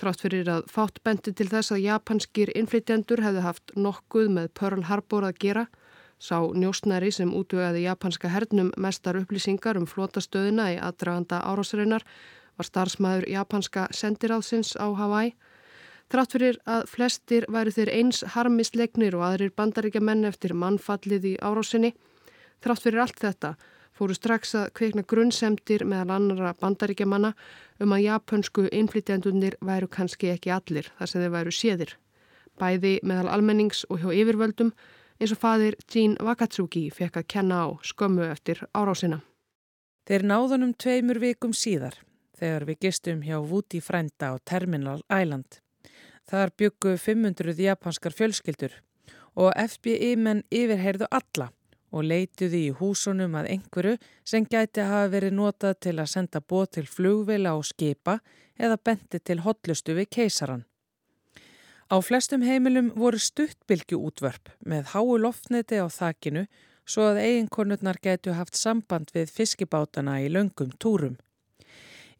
Þrátt 0.00 0.24
fyrir 0.24 0.50
að 0.50 0.68
fátt 0.74 1.00
bendi 1.06 1.32
til 1.32 1.46
þess 1.50 1.72
að 1.72 1.84
japanskir 1.84 2.50
innflytjandur 2.58 3.22
hefði 3.22 3.44
haft 3.44 3.74
nokkuð 3.78 4.30
með 4.36 4.48
Pearl 4.58 4.86
Harbor 4.88 5.26
að 5.28 5.38
gera, 5.44 5.66
sá 6.18 6.40
njóstnæri 6.42 7.12
sem 7.14 7.30
útvögaði 7.34 7.84
japanska 7.84 8.30
hernum 8.32 8.72
mestar 8.80 9.18
upplýsingar 9.20 9.78
um 9.78 9.86
flotastöðina 9.86 10.70
í 10.74 10.80
aðdraganda 10.82 11.42
árásreinar 11.46 12.06
var 12.58 12.68
starfsmæður 12.68 13.28
japanska 13.30 13.86
sendiráðsins 13.94 14.74
á 14.78 14.86
Hawaii 14.98 15.34
Þrátt 16.14 16.34
fyrir 16.36 16.58
að 16.70 16.84
flestir 16.86 17.44
væri 17.50 17.72
þeir 17.74 17.88
eins 17.90 18.20
harmislegnir 18.36 19.16
og 19.18 19.24
aðrir 19.26 19.50
bandaríkja 19.58 19.98
menn 19.98 20.20
eftir 20.28 20.52
mannfallið 20.54 21.24
í 21.26 21.32
árásinni. 21.42 21.88
Þrátt 22.62 22.82
fyrir 22.84 23.02
allt 23.02 23.18
þetta 23.18 23.50
fóru 23.98 24.14
strax 24.14 24.54
að 24.60 24.68
kveikna 24.78 25.02
grunnsemdir 25.10 25.82
meðal 25.90 26.14
annara 26.14 26.52
bandaríkja 26.60 27.08
manna 27.10 27.32
um 27.82 27.96
að 27.96 28.04
japansku 28.04 28.68
innflytjandunir 28.70 29.56
væru 29.58 29.88
kannski 29.90 30.30
ekki 30.36 30.52
allir 30.54 30.92
þar 31.00 31.10
sem 31.10 31.24
þeir 31.24 31.34
væru 31.34 31.56
séðir. 31.58 31.96
Bæði 32.62 32.94
meðal 33.02 33.34
almennings 33.34 33.82
og 33.90 34.04
hjá 34.04 34.14
yfirvöldum 34.14 34.70
eins 35.18 35.34
og 35.34 35.42
fadir 35.42 35.78
Jean 35.90 36.14
Wakatsuki 36.22 36.84
fekk 36.94 37.24
að 37.24 37.28
kenna 37.34 37.60
á 37.66 37.68
skömmu 37.82 38.30
eftir 38.30 38.62
árásina. 38.70 39.18
Þeir 40.06 40.28
náðunum 40.30 40.78
tveimur 40.78 41.18
vikum 41.18 41.50
síðar 41.50 41.98
þegar 42.38 42.70
við 42.70 42.80
gistum 42.86 43.26
hjá 43.26 43.40
Vúti 43.42 43.82
frænda 43.82 44.30
á 44.30 44.38
Terminal 44.46 45.02
Island. 45.10 45.63
Þar 46.30 46.52
byggu 46.58 46.96
500 46.96 47.60
japanskar 47.60 48.14
fjölskyldur 48.16 48.78
og 49.34 49.52
FBI 49.58 50.14
menn 50.16 50.44
yfirheyrðu 50.54 51.08
alla 51.10 51.50
og 51.94 52.06
leituði 52.10 52.60
í 52.68 52.74
húsunum 52.78 53.36
að 53.38 53.50
einhverju 53.54 53.96
sem 54.26 54.46
gæti 54.50 54.82
hafa 54.82 55.10
verið 55.12 55.36
notað 55.38 55.80
til 55.86 55.96
að 55.98 56.12
senda 56.14 56.40
bóð 56.40 56.66
til 56.76 56.86
flugvila 56.90 57.54
og 57.58 57.66
skipa 57.68 58.18
eða 58.58 58.78
benti 58.88 59.20
til 59.20 59.42
hotlustu 59.44 59.94
við 59.98 60.10
keisaran. 60.16 60.64
Á 61.92 61.96
flestum 62.00 62.42
heimilum 62.42 62.90
voru 62.96 63.20
stuttbylgu 63.20 63.98
útvörp 64.08 64.50
með 64.64 64.94
háu 64.94 65.18
loftneti 65.20 65.78
á 65.78 65.86
þakinu 65.86 66.46
svo 66.88 67.10
að 67.10 67.20
eiginkonurnar 67.26 68.00
gætu 68.02 68.34
haft 68.36 68.56
samband 68.56 69.12
við 69.14 69.30
fiskibátana 69.32 70.18
í 70.24 70.30
löngum 70.32 70.72
túrum. 70.80 71.18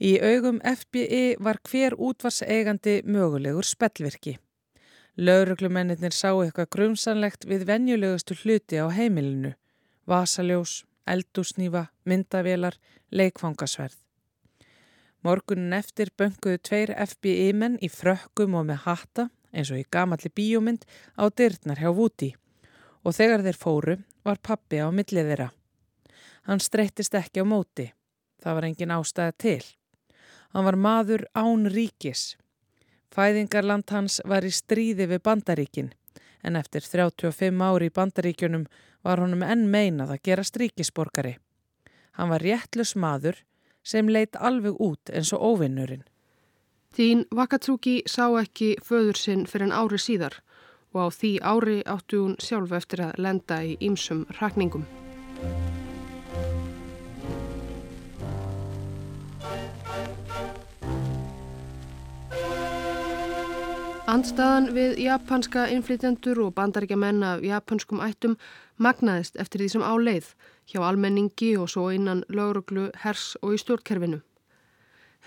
Í 0.02 0.16
augum 0.18 0.58
FBI 0.64 1.36
var 1.38 1.60
hver 1.62 1.94
útvarseigandi 1.94 3.02
mögulegur 3.06 3.66
spellvirki. 3.66 4.38
Lauruglumennir 5.16 6.10
sá 6.10 6.32
eitthvað 6.32 6.72
grumsanlegt 6.74 7.46
við 7.46 7.68
venjulegustu 7.68 8.34
hluti 8.42 8.80
á 8.82 8.90
heimilinu. 8.90 9.52
Vasaljós, 10.10 10.82
eldúsnýfa, 11.06 11.86
myndavélar, 12.04 12.74
leikfangasverð. 13.14 14.00
Morgunin 15.22 15.72
eftir 15.72 16.10
bönguðu 16.18 16.58
tveir 16.58 16.90
FBI-menn 17.06 17.78
í 17.80 17.88
frökkum 17.88 18.58
og 18.58 18.66
með 18.68 18.82
hatta, 18.88 19.28
eins 19.54 19.70
og 19.70 19.78
í 19.78 19.86
gamalli 19.86 20.28
bíómynd, 20.34 20.82
á 21.16 21.30
dyrtnar 21.30 21.78
hjá 21.78 21.94
Vúti. 21.94 22.34
Og 23.06 23.14
þegar 23.14 23.46
þeir 23.46 23.60
fóru 23.60 23.96
var 24.26 24.42
pappi 24.42 24.82
á 24.82 24.90
millið 24.90 25.30
þeirra. 25.30 25.48
Hann 26.44 26.60
streyttist 26.60 27.14
ekki 27.14 27.40
á 27.40 27.46
móti. 27.46 27.86
Það 28.42 28.58
var 28.58 28.66
engin 28.68 28.92
ástæða 28.98 29.32
til. 29.38 29.64
Hann 30.54 30.64
var 30.68 30.78
maður 30.78 31.26
án 31.34 31.66
ríkis. 31.70 32.36
Fæðingarland 33.14 33.90
hans 33.90 34.20
var 34.24 34.46
í 34.46 34.52
stríði 34.54 35.08
við 35.10 35.22
bandaríkin 35.26 35.92
en 36.44 36.56
eftir 36.60 36.84
35 36.84 37.62
ári 37.64 37.88
í 37.88 37.94
bandaríkjunum 37.94 38.66
var 39.04 39.22
honum 39.22 39.42
enn 39.42 39.66
meinað 39.72 40.14
að 40.14 40.24
gera 40.28 40.46
stríkisborgari. 40.46 41.36
Hann 42.18 42.30
var 42.30 42.44
réttlus 42.44 42.94
maður 42.94 43.40
sem 43.82 44.08
leitt 44.08 44.36
alveg 44.36 44.80
út 44.80 45.12
eins 45.12 45.32
og 45.36 45.44
óvinnurinn. 45.50 46.04
Þín 46.94 47.24
Wakatsuki 47.34 48.02
sá 48.06 48.28
ekki 48.38 48.74
föður 48.84 49.18
sinn 49.18 49.46
fyrir 49.50 49.68
en 49.68 49.76
ári 49.76 49.98
síðar 49.98 50.38
og 50.94 51.00
á 51.02 51.06
því 51.10 51.32
ári 51.42 51.78
áttu 51.82 52.22
hún 52.22 52.36
sjálf 52.38 52.76
eftir 52.78 53.02
að 53.08 53.18
lenda 53.26 53.58
í 53.66 53.74
ýmsum 53.82 54.28
rakningum. 54.38 54.86
Andstaðan 64.14 64.68
við 64.76 65.00
japanska 65.02 65.64
innflytjendur 65.74 66.38
og 66.44 66.52
bandaríkja 66.54 66.94
menn 66.94 67.24
af 67.26 67.40
japanskum 67.42 67.98
ættum 68.04 68.36
magnaðist 68.78 69.34
eftir 69.42 69.64
því 69.64 69.66
sem 69.72 69.82
á 69.82 69.90
leið 69.98 70.28
hjá 70.70 70.78
almenningi 70.86 71.48
og 71.58 71.66
svo 71.72 71.88
innan 71.90 72.20
lauruglu, 72.30 72.92
hers 73.02 73.32
og 73.42 73.56
í 73.56 73.58
stjórnkerfinu. 73.58 74.20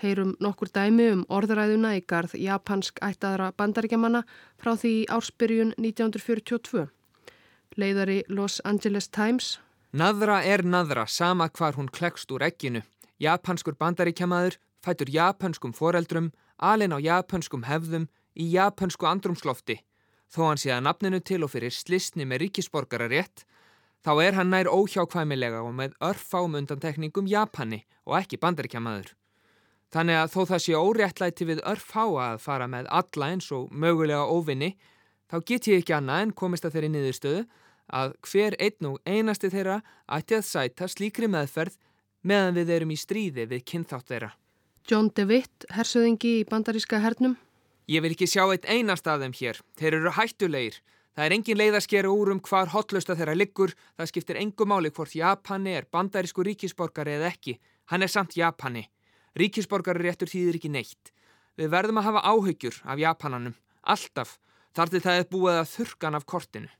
Heyrum 0.00 0.32
nokkur 0.40 0.72
dæmi 0.72 1.10
um 1.18 1.26
orðræðuna 1.28 1.98
í 1.98 2.02
garð 2.08 2.32
japansk 2.40 3.02
ættaðra 3.04 3.50
bandaríkjamanna 3.60 4.24
frá 4.56 4.72
því 4.72 4.94
ársbyrjun 5.12 5.76
1942. 5.76 6.88
Leiðari 7.76 8.22
Los 8.32 8.62
Angeles 8.64 9.12
Times 9.12 9.58
Naðra 9.92 10.40
er 10.48 10.64
naðra 10.64 11.04
sama 11.04 11.50
hvar 11.52 11.76
hún 11.76 11.92
klekst 11.92 12.32
úr 12.32 12.48
ekkinu. 12.48 12.86
Japanskur 13.20 13.76
bandaríkjamaður 13.76 14.56
fætur 14.80 15.12
japanskum 15.12 15.76
foreldrum, 15.76 16.32
alin 16.56 16.96
á 16.96 16.98
japanskum 17.02 17.68
hefðum 17.68 18.08
í 18.38 18.48
japansku 18.54 19.06
andrumslofti. 19.10 19.80
Þó 20.28 20.40
hann 20.46 20.60
sé 20.60 20.72
að 20.74 20.84
nafninu 20.86 21.20
til 21.24 21.42
og 21.44 21.52
fyrir 21.52 21.74
slisni 21.74 22.26
með 22.28 22.44
ríkisborgararétt, 22.44 23.44
þá 24.04 24.12
er 24.22 24.36
hann 24.38 24.52
nær 24.52 24.70
óhjákvæmilega 24.70 25.62
og 25.64 25.72
með 25.76 25.96
örfám 26.04 26.58
undantekningum 26.60 27.28
Japani 27.30 27.82
og 28.06 28.18
ekki 28.20 28.40
bandaríkjamaður. 28.42 29.14
Þannig 29.88 30.18
að 30.20 30.32
þó 30.34 30.40
það 30.50 30.62
sé 30.64 30.76
óréttlæti 30.76 31.46
við 31.48 31.62
örfáa 31.64 32.26
að 32.34 32.42
fara 32.44 32.66
með 32.68 32.90
alla 32.92 33.30
eins 33.32 33.48
og 33.56 33.72
mögulega 33.72 34.28
óvinni, 34.28 34.74
þá 35.32 35.40
get 35.48 35.68
ég 35.70 35.80
ekki 35.80 35.96
annað 35.96 36.26
en 36.26 36.36
komist 36.36 36.68
að 36.68 36.76
þeirri 36.76 36.92
niðurstöðu 36.92 37.46
að 37.88 38.14
hver 38.28 38.56
einn 38.60 38.90
og 38.90 38.98
einasti 39.08 39.48
þeirra 39.48 39.80
ætti 40.12 40.36
að 40.36 40.44
sæta 40.44 40.88
slíkri 40.92 41.28
meðferð 41.32 41.78
meðan 42.28 42.58
við 42.58 42.74
erum 42.76 42.92
í 42.92 43.00
stríði 43.00 43.48
við 43.48 43.64
kynþátt 43.64 44.12
þeirra. 44.12 44.30
John 44.88 45.08
DeWitt, 45.16 45.68
hersöðingi 45.72 46.38
í 46.42 46.46
bandaríska 46.48 47.00
hernum. 47.00 47.36
Ég 47.88 48.02
vil 48.04 48.12
ekki 48.12 48.26
sjá 48.28 48.42
eitt 48.52 48.66
einast 48.68 49.06
af 49.08 49.22
þeim 49.22 49.32
hér. 49.32 49.58
Þeir 49.80 49.94
eru 49.96 50.10
hættulegir. 50.12 50.74
Það 51.16 51.24
er 51.24 51.34
engin 51.34 51.58
leið 51.58 51.76
að 51.78 51.84
skera 51.86 52.10
úr 52.12 52.30
um 52.34 52.40
hvar 52.44 52.68
hotlösta 52.74 53.16
þeirra 53.16 53.34
liggur. 53.34 53.72
Það 53.96 54.10
skiptir 54.10 54.38
engum 54.38 54.68
máli 54.70 54.90
hvort 54.92 55.14
Japani 55.16 55.72
er 55.78 55.88
bandarísku 55.90 56.44
ríkisborgari 56.44 57.16
eða 57.16 57.30
ekki. 57.32 57.56
Hann 57.88 58.04
er 58.04 58.12
samt 58.12 58.36
Japani. 58.36 58.84
Ríkisborgari 59.40 60.04
réttur 60.04 60.28
þýðir 60.28 60.60
ekki 60.60 60.70
neitt. 60.74 61.14
Við 61.56 61.72
verðum 61.72 62.02
að 62.02 62.10
hafa 62.10 62.24
áhyggjur 62.28 62.76
af 62.84 63.00
Japananum. 63.00 63.56
Alltaf. 63.82 64.36
Þar 64.76 64.92
til 64.92 65.02
það 65.08 65.18
er 65.22 65.28
búið 65.32 65.56
að 65.56 65.72
þurkan 65.72 66.18
af 66.20 66.26
kortinu. 66.28 66.70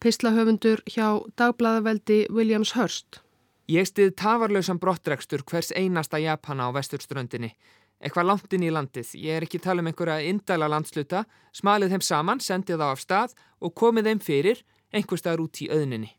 Pislahöfundur 0.00 0.84
hjá 0.86 1.26
dagblæðaveldi 1.34 2.26
Williams 2.30 2.76
Hurst. 2.78 3.20
Ég 3.66 3.88
stið 3.90 4.12
tafarlausan 4.14 4.78
brottrekstur 4.78 5.42
hvers 5.42 5.72
einasta 5.74 6.20
Japana 6.22 6.70
á 6.70 6.76
vesturströndinni. 6.76 7.56
Eitthvað 8.02 8.28
langt 8.28 8.52
inn 8.52 8.66
í 8.66 8.72
landið. 8.72 9.14
Ég 9.16 9.38
er 9.38 9.46
ekki 9.46 9.60
tala 9.62 9.80
um 9.80 9.88
einhverja 9.88 10.20
indæla 10.28 10.68
landsluta. 10.68 11.24
Smalið 11.56 11.94
þeim 11.94 12.04
saman, 12.04 12.42
sendið 12.44 12.82
þá 12.82 12.86
af 12.90 13.00
stað 13.00 13.34
og 13.60 13.74
komið 13.74 14.10
þeim 14.10 14.22
fyrir 14.26 14.62
einhver 14.92 15.20
staðar 15.20 15.44
út 15.46 15.62
í 15.64 15.70
auðninni. 15.72 16.10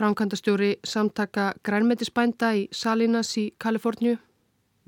Framkvæmdastjóri 0.00 0.70
samtaka 0.86 1.52
grænmetisbænda 1.66 2.54
í 2.56 2.68
Salinas 2.72 3.34
í 3.36 3.50
Kaliforníu. 3.60 4.16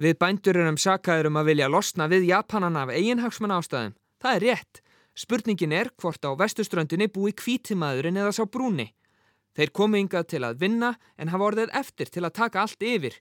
Við 0.00 0.16
bændur 0.18 0.56
erum 0.56 0.78
sakaður 0.80 1.28
um 1.28 1.36
að 1.42 1.50
vilja 1.50 1.68
losna 1.68 2.08
við 2.08 2.30
Japanana 2.30 2.86
af 2.86 2.94
eiginhagsmann 2.96 3.52
ástæðum. 3.58 3.94
Það 4.22 4.38
er 4.38 4.46
rétt. 4.46 4.82
Spurningin 5.12 5.74
er 5.76 5.90
hvort 6.00 6.24
á 6.24 6.32
vestuströndinni 6.40 7.10
búi 7.12 7.34
kvítimaðurinn 7.36 8.16
eða 8.22 8.32
sá 8.32 8.46
brúni. 8.48 8.88
Þeir 9.52 9.72
komu 9.76 10.00
yngað 10.00 10.30
til 10.32 10.42
að 10.48 10.62
vinna 10.62 10.94
en 11.20 11.28
hafa 11.28 11.50
orðið 11.50 11.74
eftir 11.76 12.08
til 12.08 12.24
að 12.24 12.36
taka 12.38 12.62
allt 12.62 12.80
yfir. 12.80 13.18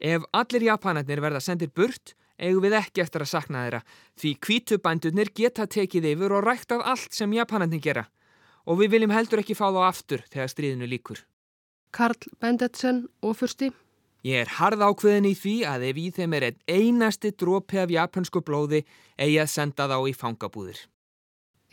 Ef 0.00 0.24
allir 0.32 0.64
japanarnir 0.70 1.20
verða 1.20 1.42
sendir 1.44 1.68
burt, 1.68 2.14
eigum 2.38 2.64
við 2.64 2.78
ekki 2.80 3.04
eftir 3.04 3.24
að 3.24 3.30
sakna 3.30 3.64
þeirra 3.64 3.82
því 4.20 4.32
kvítubændurnir 4.46 5.30
geta 5.34 5.66
tekið 5.66 6.10
yfir 6.14 6.34
og 6.34 6.44
rækt 6.46 6.74
af 6.74 6.84
allt 6.94 7.14
sem 7.14 7.32
japanarnir 7.32 7.82
gera. 7.82 8.08
Og 8.64 8.80
við 8.80 8.96
viljum 8.96 9.12
heldur 9.12 9.42
ekki 9.42 9.56
fá 9.58 9.68
þá 9.68 9.80
aftur 9.86 10.24
þegar 10.32 10.50
stríðinu 10.50 10.88
líkur. 10.88 11.20
Karl 11.94 12.30
Bendetsen, 12.40 13.04
ofursti. 13.22 13.70
Ég 14.24 14.40
er 14.40 14.54
harð 14.56 14.80
ákveðin 14.80 15.28
í 15.28 15.34
því 15.36 15.54
að 15.68 15.82
ef 15.90 15.98
í 16.00 16.06
þeim 16.16 16.34
er 16.38 16.46
einn 16.48 16.60
einasti 16.66 17.34
drópi 17.36 17.78
af 17.82 17.92
japansku 17.92 18.40
blóði 18.40 18.80
eigi 19.20 19.36
að 19.42 19.50
senda 19.52 19.86
þá 19.90 19.98
í 20.08 20.14
fangabúðir. 20.16 20.78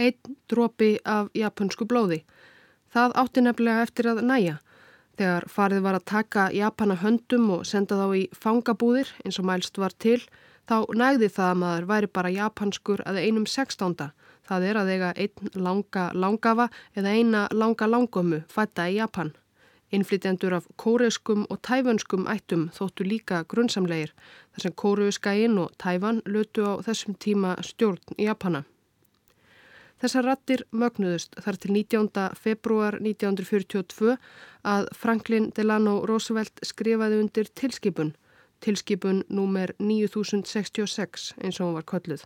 Einn 0.02 0.36
drópi 0.52 0.98
af 1.08 1.32
japansku 1.38 1.88
blóði. 1.88 2.26
Það 2.92 3.16
átti 3.24 3.46
nefnilega 3.46 3.88
eftir 3.88 4.12
að 4.12 4.22
næja. 4.28 4.58
Þegar 5.16 5.48
farið 5.54 5.84
var 5.86 5.98
að 5.98 6.08
taka 6.12 6.46
Japana 6.56 6.98
höndum 7.00 7.50
og 7.56 7.66
senda 7.70 7.98
þá 8.00 8.08
í 8.20 8.24
fangabúðir 8.36 9.10
eins 9.24 9.40
og 9.40 9.48
mælst 9.48 9.80
var 9.80 9.96
til, 9.96 10.20
þá 10.72 10.88
nægði 10.96 11.28
það 11.36 11.50
að 11.52 11.58
maður 11.62 11.88
væri 11.90 12.10
bara 12.16 12.32
japanskur 12.32 13.02
að 13.04 13.18
einum 13.26 13.48
sextánda. 13.50 14.12
Það 14.48 14.68
er 14.70 14.78
að 14.80 14.92
eiga 14.94 15.10
einn 15.20 15.50
langa 15.68 16.06
langafa 16.16 16.70
eða 16.96 17.16
eina 17.18 17.42
langa 17.52 17.88
langömmu 17.92 18.44
fætta 18.52 18.88
í 18.88 18.96
Japan. 19.02 19.34
Innflytjandur 19.92 20.56
af 20.56 20.70
kóreuskum 20.80 21.44
og 21.52 21.60
tæfanskum 21.68 22.24
ættum 22.32 22.70
þóttu 22.72 23.04
líka 23.04 23.42
grunnsamlegir 23.52 24.14
þar 24.54 24.64
sem 24.64 24.76
kóreuskæin 24.84 25.60
og 25.60 25.74
tæfan 25.84 26.24
lötu 26.24 26.64
á 26.64 26.80
þessum 26.88 27.18
tíma 27.20 27.58
stjórn 27.68 28.00
í 28.16 28.30
Japana. 28.30 28.64
Þessar 30.00 30.26
rattir 30.26 30.64
mögnuðust 30.72 31.36
þar 31.44 31.60
til 31.62 31.76
19. 31.76 32.08
februar 32.40 32.96
1942 33.04 34.16
að 34.64 34.88
Franklin 34.98 35.52
Delano 35.52 36.00
Roosevelt 36.08 36.64
skrifaði 36.66 37.20
undir 37.22 37.52
tilskipun, 37.60 38.16
tilskipun 38.62 39.24
númer 39.30 39.74
9066 39.80 41.34
eins 41.42 41.60
og 41.60 41.68
hún 41.68 41.78
var 41.80 41.88
kölluð. 41.92 42.26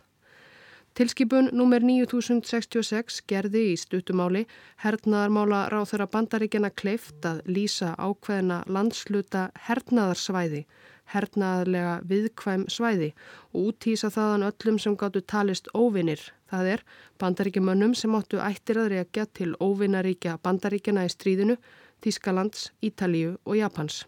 Tilskipun 0.96 1.50
númer 1.52 1.84
9066 1.84 3.20
gerði 3.28 3.62
í 3.72 3.76
stuttumáli 3.76 4.46
hernaðarmála 4.84 5.66
ráð 5.72 5.90
þeirra 5.90 6.08
bandaríkjana 6.14 6.70
kleift 6.72 7.26
að 7.28 7.42
lýsa 7.44 7.92
ákveðina 8.00 8.62
landsluta 8.72 9.50
hernaðarsvæði 9.68 10.64
hernaðarlega 11.12 11.98
viðkvæm 12.10 12.66
svæði 12.72 13.12
og 13.52 13.70
útýsa 13.70 14.10
þaðan 14.14 14.48
öllum 14.48 14.80
sem 14.82 14.96
gáttu 14.98 15.22
talist 15.22 15.70
óvinnir. 15.74 16.20
Það 16.50 16.72
er 16.74 16.84
bandaríkjumönnum 17.22 17.94
sem 17.98 18.16
áttu 18.18 18.42
ættir 18.42 18.80
að 18.82 18.92
reykja 18.96 19.26
til 19.36 19.54
óvinnaríkja 19.60 20.38
bandaríkjana 20.42 21.06
í 21.06 21.12
stríðinu, 21.12 21.60
Þískalands, 22.04 22.70
Ítalíu 22.84 23.36
og 23.44 23.56
Japans. 23.56 24.04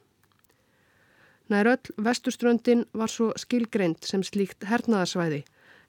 Nær 1.48 1.70
öll 1.72 1.94
vesturströndin 2.04 2.84
var 2.92 3.08
svo 3.08 3.30
skilgreint 3.40 4.04
sem 4.04 4.22
slíkt 4.26 4.66
hernaðarsvæði. 4.68 5.44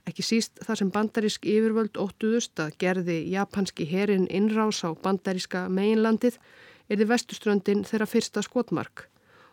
Ekki 0.08 0.24
síst 0.24 0.62
þar 0.64 0.80
sem 0.80 0.92
bandarísk 0.96 1.46
yfirvöld 1.52 2.00
óttuðust 2.00 2.62
að 2.64 2.78
gerði 2.80 3.18
japanski 3.34 3.88
herin 3.90 4.30
innrás 4.32 4.80
á 4.88 4.96
bandaríska 4.96 5.66
meginlandið 5.68 6.40
er 6.88 7.02
þið 7.02 7.12
vesturströndin 7.12 7.84
þeirra 7.90 8.08
fyrsta 8.08 8.44
skotmark 8.46 9.10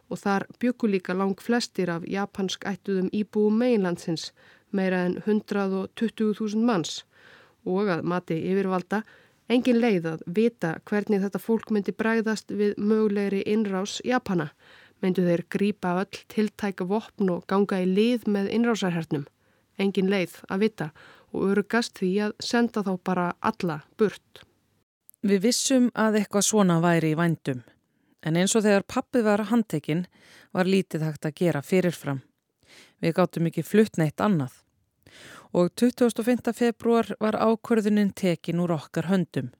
og 0.06 0.22
þar 0.22 0.46
byggu 0.62 0.92
líka 0.92 1.16
lang 1.18 1.34
flestir 1.42 1.90
af 1.90 2.06
japansk 2.06 2.64
ættuðum 2.70 3.10
íbúum 3.10 3.58
meginlandsins, 3.58 4.30
meira 4.70 5.02
en 5.08 5.18
120.000 5.26 6.62
manns 6.62 7.02
og 7.66 7.90
að 7.90 8.06
mati 8.06 8.38
yfirvalda 8.46 9.02
engin 9.50 9.80
leið 9.82 10.10
að 10.12 10.24
vita 10.38 10.76
hvernig 10.86 11.22
þetta 11.24 11.42
fólk 11.42 11.72
myndi 11.74 11.94
bræðast 11.94 12.54
við 12.54 12.78
mögulegri 12.78 13.42
innrás 13.46 13.98
Japana. 14.06 14.52
Myndu 15.04 15.26
þeir 15.26 15.44
grípa 15.52 15.94
öll 16.00 16.22
tiltæka 16.32 16.86
vopn 16.88 17.30
og 17.34 17.44
ganga 17.50 17.82
í 17.82 17.86
lið 17.86 18.26
með 18.32 18.50
innrásarhernum. 18.56 19.26
Engin 19.78 20.10
leið 20.10 20.40
að 20.48 20.62
vita 20.64 20.90
og 21.34 21.50
örugast 21.50 21.98
því 22.00 22.12
að 22.28 22.36
senda 22.40 22.82
þá 22.86 22.92
bara 23.04 23.30
alla 23.40 23.82
burt. 23.98 24.44
Við 25.26 25.48
vissum 25.48 25.90
að 25.94 26.22
eitthvað 26.22 26.48
svona 26.48 26.80
væri 26.80 27.12
í 27.12 27.18
vændum 27.18 27.64
en 28.26 28.38
eins 28.40 28.56
og 28.58 28.64
þegar 28.66 28.86
pappið 28.90 29.26
var 29.28 29.44
handtekinn 29.50 30.06
var 30.56 30.68
lítið 30.70 31.04
hægt 31.06 31.28
að 31.28 31.36
gera 31.40 31.62
fyrirfram. 31.62 32.22
Við 33.02 33.14
gáttum 33.18 33.46
ekki 33.50 33.62
flutt 33.66 34.00
neitt 34.00 34.22
annað. 34.24 34.54
Og 35.56 35.70
25. 35.78 36.50
februar 36.56 37.12
var 37.22 37.38
ákvörðunin 37.38 38.12
tekin 38.16 38.60
úr 38.64 38.74
okkar 38.76 39.06
höndum. 39.12 39.52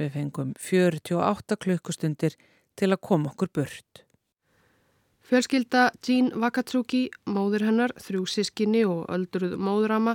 Við 0.00 0.16
fengum 0.16 0.54
48 0.58 1.58
klukkustundir 1.60 2.36
til 2.76 2.90
að 2.92 3.02
koma 3.04 3.32
okkur 3.32 3.52
burt. 3.52 4.05
Fjölskylda 5.26 5.88
Jean 6.06 6.28
Wakatsuki, 6.38 7.08
móður 7.26 7.64
hennar, 7.66 7.90
þrjú 7.98 8.28
sískinni 8.30 8.84
og 8.86 9.08
öldruð 9.10 9.56
móðurama 9.58 10.12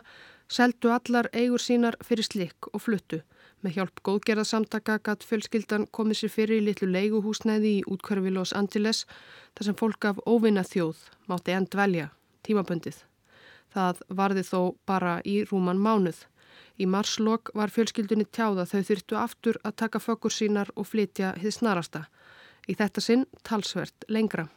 seldu 0.47 0.87
allar 0.95 1.27
eigur 1.35 1.59
sínar 1.59 1.97
fyrir 1.99 2.23
slikk 2.23 2.69
og 2.71 2.79
fluttu. 2.85 3.19
Með 3.59 3.75
hjálp 3.75 3.99
góðgerðarsamtaka 4.07 4.95
gatt 5.03 5.25
fjölskyldan 5.27 5.89
komið 5.91 6.21
sér 6.21 6.31
fyrir 6.31 6.61
í 6.61 6.65
litlu 6.69 6.87
leiguhúsnæði 6.93 7.73
í 7.81 7.81
útkvarfi 7.91 8.31
Los 8.31 8.55
Angeles 8.55 9.01
þar 9.57 9.67
sem 9.67 9.77
fólk 9.81 10.07
af 10.13 10.23
óvinna 10.23 10.63
þjóð 10.63 11.03
mátti 11.27 11.57
enn 11.57 11.67
dvelja, 11.75 12.07
tímaböndið. 12.47 13.03
Það 13.75 13.99
varði 14.21 14.45
þó 14.47 14.61
bara 14.87 15.17
í 15.27 15.41
rúman 15.51 15.83
mánuð. 15.89 16.23
Í 16.79 16.87
marslokk 16.87 17.51
var 17.51 17.75
fjölskyldunni 17.75 18.29
tjáða 18.31 18.63
þau 18.71 18.79
þyrtu 18.93 19.19
aftur 19.19 19.59
að 19.67 19.75
taka 19.83 19.99
fökkur 19.99 20.31
sínar 20.31 20.71
og 20.77 20.87
flytja 20.87 21.35
hið 21.43 21.57
snarasta. 21.59 22.05
Í 22.71 22.79
þetta 22.79 23.03
sinn 23.03 23.27
talsvert 23.43 24.07
lengra. 24.07 24.47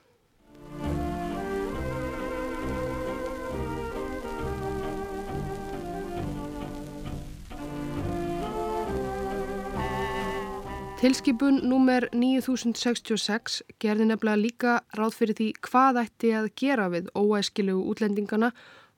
Tilskipun 11.05 11.59
númer 11.69 12.07
9066 12.17 13.59
gerði 13.83 14.07
nefnilega 14.09 14.41
líka 14.41 14.71
ráð 14.97 15.17
fyrir 15.19 15.37
því 15.37 15.49
hvað 15.67 15.99
ætti 16.01 16.29
að 16.33 16.47
gera 16.57 16.87
við 16.95 17.11
óæskilegu 17.13 17.83
útlendingana, 17.93 18.49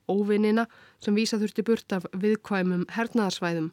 óvinnina 0.07 0.69
sem 1.03 1.19
vísa 1.19 1.41
þurfti 1.41 1.65
burt 1.67 1.95
af 1.97 2.07
viðkvæmum 2.15 2.85
hernaðarsvæðum. 2.95 3.73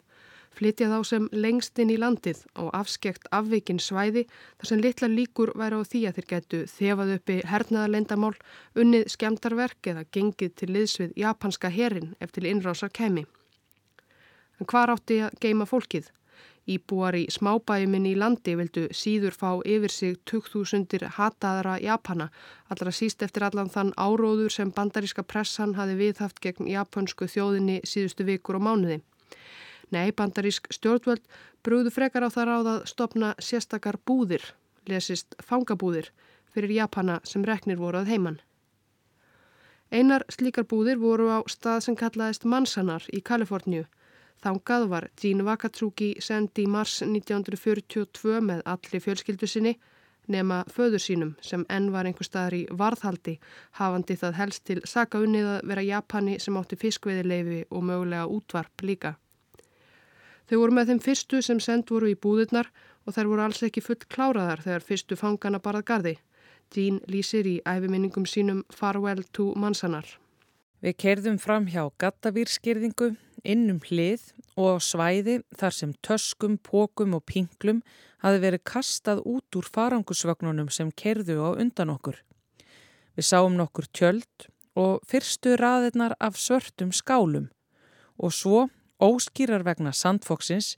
Flytja 0.57 0.87
þá 0.89 0.95
sem 1.11 1.27
lengst 1.45 1.77
inn 1.83 1.91
í 1.93 1.99
landið 2.01 2.41
og 2.63 2.71
afskekt 2.79 3.29
afveikin 3.29 3.77
svæði 3.77 4.25
þar 4.31 4.71
sem 4.71 4.81
litla 4.81 5.11
líkur 5.13 5.53
væri 5.53 5.77
á 5.77 5.81
því 5.91 6.03
að 6.09 6.17
þeir 6.17 6.29
getu 6.33 6.63
þefað 6.73 7.13
uppi 7.19 7.37
hernaðarlendamál, 7.53 8.33
unnið 8.73 9.13
skemdarverk 9.13 9.93
eða 9.93 10.07
gengið 10.09 10.57
til 10.57 10.71
liðsvið 10.73 11.13
japanska 11.21 11.69
herin 11.69 12.15
eftir 12.17 12.49
innrásar 12.49 12.89
kemi. 12.89 13.27
En 14.57 14.65
hvað 14.65 14.97
átti 14.97 15.21
að 15.29 15.41
geima 15.45 15.69
fólkið? 15.69 16.09
Íbúar 16.63 17.17
í 17.19 17.25
smábæjuminni 17.27 18.13
í 18.13 18.19
landi 18.19 18.53
vildu 18.55 18.85
síður 18.95 19.35
fá 19.35 19.49
yfir 19.67 19.91
sig 19.91 20.19
2000 20.31 21.09
hataðara 21.17 21.73
Japana, 21.83 22.29
allra 22.71 22.91
síst 22.95 23.23
eftir 23.25 23.43
allan 23.43 23.71
þann 23.73 23.91
áróður 23.99 24.53
sem 24.55 24.71
bandaríska 24.71 25.25
pressan 25.27 25.75
hafi 25.75 25.97
viðhaft 25.99 26.39
gegn 26.39 26.69
japansku 26.71 27.27
þjóðinni 27.27 27.81
síðustu 27.83 28.23
vikur 28.23 28.61
og 28.61 28.63
mánuði. 28.69 29.01
Nei, 29.91 30.15
bandarísk 30.15 30.71
stjórnvöld 30.71 31.27
brúðu 31.67 31.91
frekar 31.91 32.23
á 32.23 32.29
það 32.31 32.47
ráð 32.47 32.69
að 32.71 32.85
stopna 32.93 33.33
sérstakar 33.43 33.99
búðir, 34.07 34.45
lesist 34.87 35.35
fangabúðir, 35.43 36.13
fyrir 36.53 36.71
Japana 36.79 37.19
sem 37.27 37.43
reknir 37.43 37.81
voru 37.81 37.99
að 37.99 38.13
heiman. 38.13 38.39
Einar 39.91 40.23
slíkar 40.31 40.63
búðir 40.63 40.97
voru 40.97 41.27
á 41.27 41.39
stað 41.45 41.83
sem 41.85 41.99
kallaðist 41.99 42.47
Mansanar 42.47 43.03
í 43.11 43.19
Kaliforníu. 43.21 43.83
Þángað 44.43 44.89
var 44.91 45.07
Jean 45.15 45.41
Wakatsuki 45.47 46.17
sendi 46.19 46.65
í 46.65 46.67
mars 46.67 46.97
1942 47.05 48.41
með 48.43 48.63
allir 48.67 49.03
fjölskyldu 49.03 49.47
sinni 49.47 49.77
nema 50.27 50.63
föður 50.71 50.99
sínum 51.03 51.31
sem 51.43 51.63
enn 51.71 51.91
var 51.91 52.07
einhver 52.07 52.27
staðar 52.27 52.55
í 52.57 52.63
varðhaldi 52.71 53.37
hafandi 53.79 54.17
það 54.19 54.37
helst 54.39 54.65
til 54.67 54.81
saka 54.87 55.21
unnið 55.23 55.47
að 55.53 55.67
vera 55.71 55.85
Japani 55.87 56.39
sem 56.43 56.57
átti 56.59 56.79
fiskveiðileifi 56.79 57.61
og 57.69 57.83
mögulega 57.87 58.27
útvarp 58.27 58.83
líka. 58.83 59.15
Þau 60.47 60.57
voru 60.59 60.75
með 60.75 60.91
þeim 60.91 61.01
fyrstu 61.07 61.41
sem 61.41 61.59
send 61.63 61.87
voru 61.91 62.11
í 62.11 62.19
búðurnar 62.19 62.67
og 63.07 63.15
þær 63.15 63.31
voru 63.31 63.45
alls 63.45 63.63
ekki 63.63 63.83
full 63.83 63.99
kláraðar 64.11 64.63
þegar 64.63 64.87
fyrstu 64.87 65.15
fangana 65.19 65.59
barað 65.63 65.87
gardi. 65.87 66.15
Jean 66.75 66.99
lýsir 67.07 67.47
í 67.47 67.61
æfiminningum 67.63 68.25
sínum 68.27 68.63
Farewell 68.73 69.23
to 69.31 69.53
Mansanar. 69.55 70.07
Við 70.83 70.97
kerðum 70.99 71.39
fram 71.39 71.67
hjá 71.71 71.87
gattavýrskirðingu 73.43 73.51
innum 73.53 73.79
hlið 73.83 74.31
og 74.55 74.81
svæði 74.81 75.43
þar 75.57 75.73
sem 75.73 75.93
töskum, 76.01 76.57
pókum 76.57 77.13
og 77.15 77.25
pinglum 77.25 77.81
hafi 78.23 78.39
verið 78.39 78.63
kastað 78.63 79.23
út 79.25 79.55
úr 79.55 79.67
farangusvögnunum 79.67 80.69
sem 80.71 80.91
kerðu 80.91 81.43
á 81.43 81.49
undan 81.59 81.89
okkur. 81.89 82.15
Við 83.15 83.25
sáum 83.25 83.57
nokkur 83.57 83.85
tjöld 83.91 84.47
og 84.75 85.03
fyrstu 85.05 85.57
raðirnar 85.57 86.15
af 86.19 86.37
svörtum 86.37 86.91
skálum 86.91 87.49
og 88.17 88.31
svo 88.33 88.69
óskýrar 88.99 89.63
vegna 89.63 89.91
sandfóksins 89.91 90.77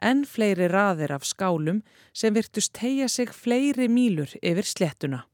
en 0.00 0.24
fleiri 0.24 0.68
raðir 0.68 1.12
af 1.12 1.24
skálum 1.24 1.82
sem 2.12 2.34
virtust 2.34 2.76
heia 2.78 3.08
sig 3.08 3.28
fleiri 3.28 3.88
mílur 3.88 4.32
yfir 4.42 4.64
slettuna. 4.64 5.26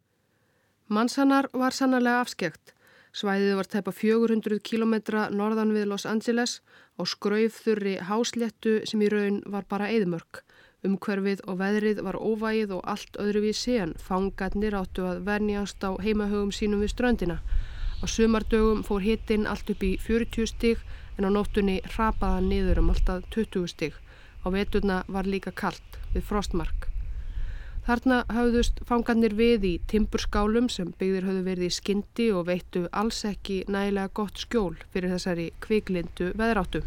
Mansanar 0.88 1.48
var 1.52 1.72
sannarlega 1.72 2.20
afskekt. 2.20 2.74
Svæðið 3.12 3.58
var 3.58 3.68
tæpa 3.68 3.92
400 3.92 4.62
km 4.64 4.94
norðan 5.36 5.74
við 5.76 5.90
Los 5.90 6.06
Angeles 6.08 6.60
og 6.96 7.10
skraufþurri 7.12 7.98
hásléttu 8.08 8.78
sem 8.88 9.02
í 9.04 9.10
raun 9.12 9.42
var 9.52 9.66
bara 9.68 9.90
eðmörk. 9.92 10.40
Umhverfið 10.82 11.42
og 11.44 11.58
veðrið 11.60 12.00
var 12.06 12.16
óvægið 12.16 12.72
og 12.78 12.86
allt 12.88 13.18
öðruvísi 13.20 13.76
en 13.82 13.92
fangatnir 14.00 14.74
áttu 14.78 15.04
að 15.06 15.20
vernjast 15.28 15.84
á 15.84 15.92
heimahögum 16.00 16.54
sínum 16.56 16.80
við 16.80 16.94
ströndina. 16.94 17.36
Á 18.00 18.04
sumardögum 18.08 18.80
fór 18.82 19.04
hittinn 19.04 19.44
allt 19.46 19.68
upp 19.70 19.84
í 19.84 19.92
40 20.00 20.48
stig 20.48 20.80
en 21.18 21.28
á 21.28 21.30
nóttunni 21.30 21.82
rapaða 21.98 22.40
niður 22.48 22.80
um 22.80 22.90
alltaf 22.96 23.28
20 23.36 23.68
stig. 23.76 23.92
Á 24.40 24.48
veturna 24.50 25.04
var 25.06 25.28
líka 25.28 25.52
kallt 25.52 26.00
við 26.16 26.24
frostmark. 26.32 26.91
Þarna 27.82 28.20
hafðust 28.30 28.76
fangarnir 28.86 29.32
við 29.34 29.64
í 29.66 29.70
timburskálum 29.90 30.68
sem 30.70 30.92
byggðir 31.00 31.24
höfðu 31.26 31.40
verið 31.48 31.66
í 31.66 31.74
skyndi 31.74 32.26
og 32.30 32.44
veittu 32.46 32.84
alls 33.00 33.24
ekki 33.26 33.56
nægilega 33.66 34.12
gott 34.14 34.38
skjól 34.38 34.76
fyrir 34.94 35.10
þessari 35.10 35.48
kviklindu 35.64 36.28
veðráttu. 36.38 36.84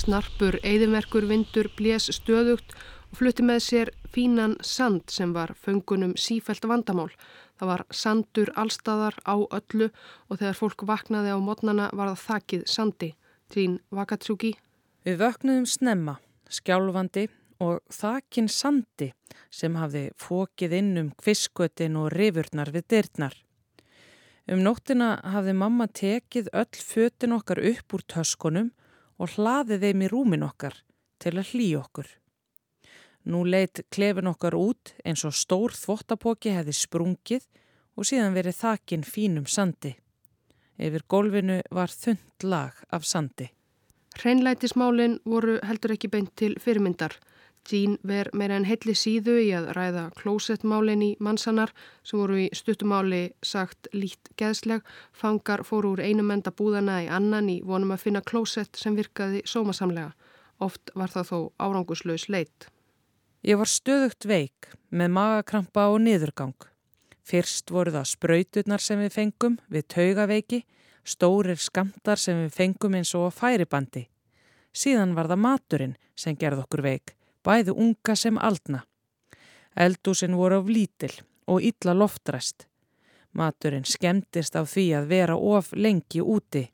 Snarpur 0.00 0.56
eigðimerkur 0.64 1.28
vindur 1.28 1.68
blés 1.76 2.08
stöðugt 2.16 2.72
og 3.12 3.20
flutti 3.20 3.44
með 3.44 3.62
sér 3.68 3.94
fínan 4.08 4.56
sand 4.64 5.12
sem 5.12 5.36
var 5.36 5.52
föngunum 5.60 6.16
sífælt 6.16 6.64
vandamál. 6.64 7.10
Það 7.60 7.74
var 7.74 7.88
sandur 7.92 8.56
allstaðar 8.56 9.20
á 9.28 9.36
öllu 9.36 9.92
og 10.32 10.38
þegar 10.40 10.56
fólk 10.64 10.88
vaknaði 10.88 11.36
á 11.36 11.38
mótnana 11.38 11.92
var 11.92 12.14
það 12.14 12.22
þakkið 12.30 12.70
sandi. 12.80 13.16
Trín 13.50 13.80
Wakatsuki. 13.90 14.52
Við 15.02 15.16
vöknuðum 15.18 15.64
snemma, 15.66 16.12
skjálfandi 16.46 17.24
og 17.60 17.80
þakin 17.90 18.46
sandi 18.46 19.08
sem 19.50 19.74
hafði 19.74 20.04
fókið 20.22 20.76
inn 20.78 20.90
um 21.00 21.08
kviskötin 21.18 21.96
og 21.98 22.12
rifurnar 22.14 22.70
við 22.70 22.86
dyrtnar. 22.94 23.34
Um 24.46 24.62
nóttina 24.62 25.16
hafði 25.32 25.54
mamma 25.58 25.88
tekið 25.90 26.52
öll 26.60 26.78
fötin 26.78 27.34
okkar 27.34 27.58
upp 27.72 27.96
úr 27.96 28.04
töskunum 28.14 28.70
og 29.18 29.34
hlaðið 29.34 29.86
þeim 29.86 30.04
í 30.06 30.10
rúmin 30.12 30.46
okkar 30.46 30.76
til 31.18 31.34
að 31.34 31.50
hlý 31.50 31.68
okkur. 31.80 32.06
Nú 33.26 33.42
leitt 33.44 33.82
klefin 33.90 34.30
okkar 34.30 34.54
út 34.54 34.94
eins 35.04 35.26
og 35.26 35.34
stór 35.34 35.74
þvottapóki 35.74 36.54
hefði 36.54 36.76
sprungið 36.78 37.50
og 37.98 38.06
síðan 38.06 38.38
verið 38.38 38.60
þakin 38.62 39.04
fínum 39.04 39.50
sandi. 39.50 39.96
Yfir 40.80 41.04
gólfinu 41.12 41.60
var 41.70 41.92
þund 41.92 42.46
lag 42.48 42.76
af 42.90 43.04
sandi. 43.04 43.50
Hreinlætismálinn 44.20 45.18
voru 45.28 45.58
heldur 45.64 45.92
ekki 45.94 46.08
beint 46.08 46.32
til 46.36 46.56
fyrirmyndar. 46.60 47.14
Jean 47.68 47.98
ver 48.06 48.30
meira 48.32 48.56
en 48.56 48.64
heilli 48.64 48.94
síðu 48.96 49.34
í 49.42 49.50
að 49.54 49.68
ræða 49.76 50.06
klósettmálinn 50.16 51.02
í 51.04 51.10
mannsanar 51.20 51.72
sem 52.02 52.18
voru 52.18 52.38
í 52.40 52.48
stuttumáli 52.56 53.34
sagt 53.44 53.90
lít 53.92 54.32
geðsleg. 54.40 54.80
Fangar 55.12 55.62
fóru 55.68 55.92
úr 55.94 56.02
einum 56.02 56.32
enda 56.32 56.50
búðana 56.50 57.02
í 57.04 57.10
annan 57.12 57.52
í 57.52 57.60
vonum 57.60 57.92
að 57.94 58.06
finna 58.06 58.24
klósett 58.24 58.80
sem 58.80 58.96
virkaði 58.96 59.44
sómasamlega. 59.44 60.14
Oft 60.60 60.92
var 60.96 61.12
það 61.12 61.30
þó 61.30 61.38
áranguslaus 61.60 62.28
leitt. 62.32 62.70
Ég 63.44 63.60
var 63.60 63.68
stöðugt 63.68 64.26
veik 64.28 64.72
með 64.90 65.14
magakrampa 65.16 65.86
og 65.92 66.02
niðurgang. 66.04 66.69
Fyrst 67.26 67.70
voru 67.70 67.92
það 67.94 68.08
spröyturnar 68.10 68.82
sem 68.82 69.00
við 69.00 69.12
fengum 69.14 69.58
við 69.68 69.86
taugaveiki, 69.94 70.62
stórir 71.04 71.58
skamtar 71.60 72.18
sem 72.18 72.44
við 72.44 72.54
fengum 72.56 72.96
eins 72.98 73.14
og 73.18 73.32
færibandi. 73.34 74.06
Síðan 74.72 75.14
var 75.16 75.28
það 75.30 75.42
maturinn 75.44 75.96
sem 76.16 76.36
gerð 76.38 76.64
okkur 76.64 76.82
veik, 76.86 77.14
bæðu 77.44 77.74
unga 77.76 78.16
sem 78.16 78.38
aldna. 78.38 78.84
Eldúsin 79.76 80.36
voru 80.36 80.60
af 80.60 80.68
lítil 80.68 81.12
og 81.46 81.62
illa 81.62 81.94
loftræst. 81.94 82.66
Maturinn 83.32 83.86
skemmtist 83.86 84.56
af 84.58 84.72
því 84.72 84.86
að 84.98 85.08
vera 85.10 85.36
of 85.36 85.70
lengi 85.72 86.22
úti. 86.22 86.66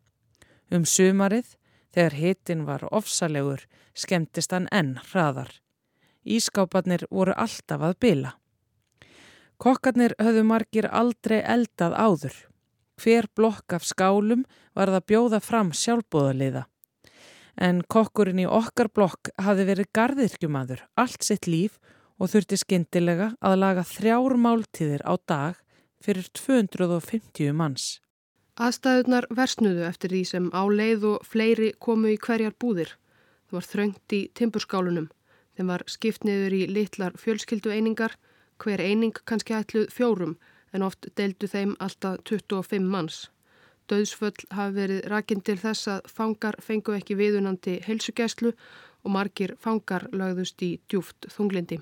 Um 0.73 0.85
sumarið, 0.85 1.57
þegar 1.93 2.17
hitin 2.17 2.65
var 2.69 2.87
ofsalegur, 2.91 3.67
skemmtist 3.95 4.53
hann 4.53 4.69
enn 4.73 4.97
hraðar. 5.13 5.53
Ískápanir 6.25 7.07
voru 7.11 7.37
alltaf 7.37 7.85
að 7.87 7.99
bila. 8.01 8.33
Kokkarnir 9.57 10.13
höfðu 10.21 10.45
margir 10.45 10.87
aldrei 10.93 11.41
eldað 11.41 11.97
áður. 11.97 12.37
Hver 13.01 13.29
blokk 13.37 13.73
af 13.77 13.85
skálum 13.85 14.45
var 14.77 14.93
það 14.93 15.07
bjóða 15.11 15.41
fram 15.41 15.73
sjálfbóðaliða. 15.73 16.67
En 17.57 17.81
kokkurinn 17.89 18.43
í 18.43 18.49
okkar 18.49 18.91
blokk 18.93 19.31
hafi 19.41 19.65
verið 19.69 19.89
gardirkjumadur 19.97 20.83
allt 21.01 21.25
sitt 21.25 21.49
líf 21.49 21.79
og 22.21 22.33
þurfti 22.33 22.59
skindilega 22.61 23.31
að 23.41 23.59
laga 23.63 23.85
þrjár 23.89 24.37
máltíðir 24.41 25.05
á 25.09 25.17
dag 25.25 25.63
fyrir 26.05 26.29
250 26.37 27.57
manns. 27.57 28.01
Aðstæðunar 28.57 29.27
versnuðu 29.37 29.85
eftir 29.89 30.13
því 30.13 30.23
sem 30.29 30.47
á 30.53 30.65
leið 30.69 31.11
og 31.13 31.27
fleiri 31.29 31.73
komu 31.81 32.13
í 32.13 32.21
hverjar 32.21 32.57
búðir. 32.61 32.95
Það 33.49 33.57
var 33.57 33.69
þröngt 33.73 34.17
í 34.17 34.21
timburskálunum. 34.37 35.11
Þeim 35.57 35.73
var 35.73 35.85
skipt 35.89 36.25
niður 36.25 36.57
í 36.57 36.63
litlar 36.69 37.17
fjölskyldu 37.21 37.73
einingar 37.73 38.17
hver 38.63 38.81
eining 38.81 39.17
kannski 39.25 39.55
ætluð 39.57 39.89
fjórum 39.93 40.37
en 40.73 40.85
oft 40.87 41.09
deildu 41.17 41.49
þeim 41.49 41.77
alltaf 41.81 42.21
25 42.29 42.91
manns. 42.93 43.31
Döðsföll 43.87 44.49
hafi 44.51 44.75
verið 44.81 45.05
rakinn 45.13 45.45
til 45.47 45.59
þess 45.63 45.89
að 45.93 46.09
fangar 46.11 46.59
fengu 46.59 46.97
ekki 46.97 47.15
viðunandi 47.19 47.79
heilsugæslu 47.87 48.53
og 49.07 49.13
margir 49.15 49.55
fangar 49.63 50.09
lögðust 50.11 50.63
í 50.67 50.73
djúft 50.91 51.29
þunglindi. 51.31 51.79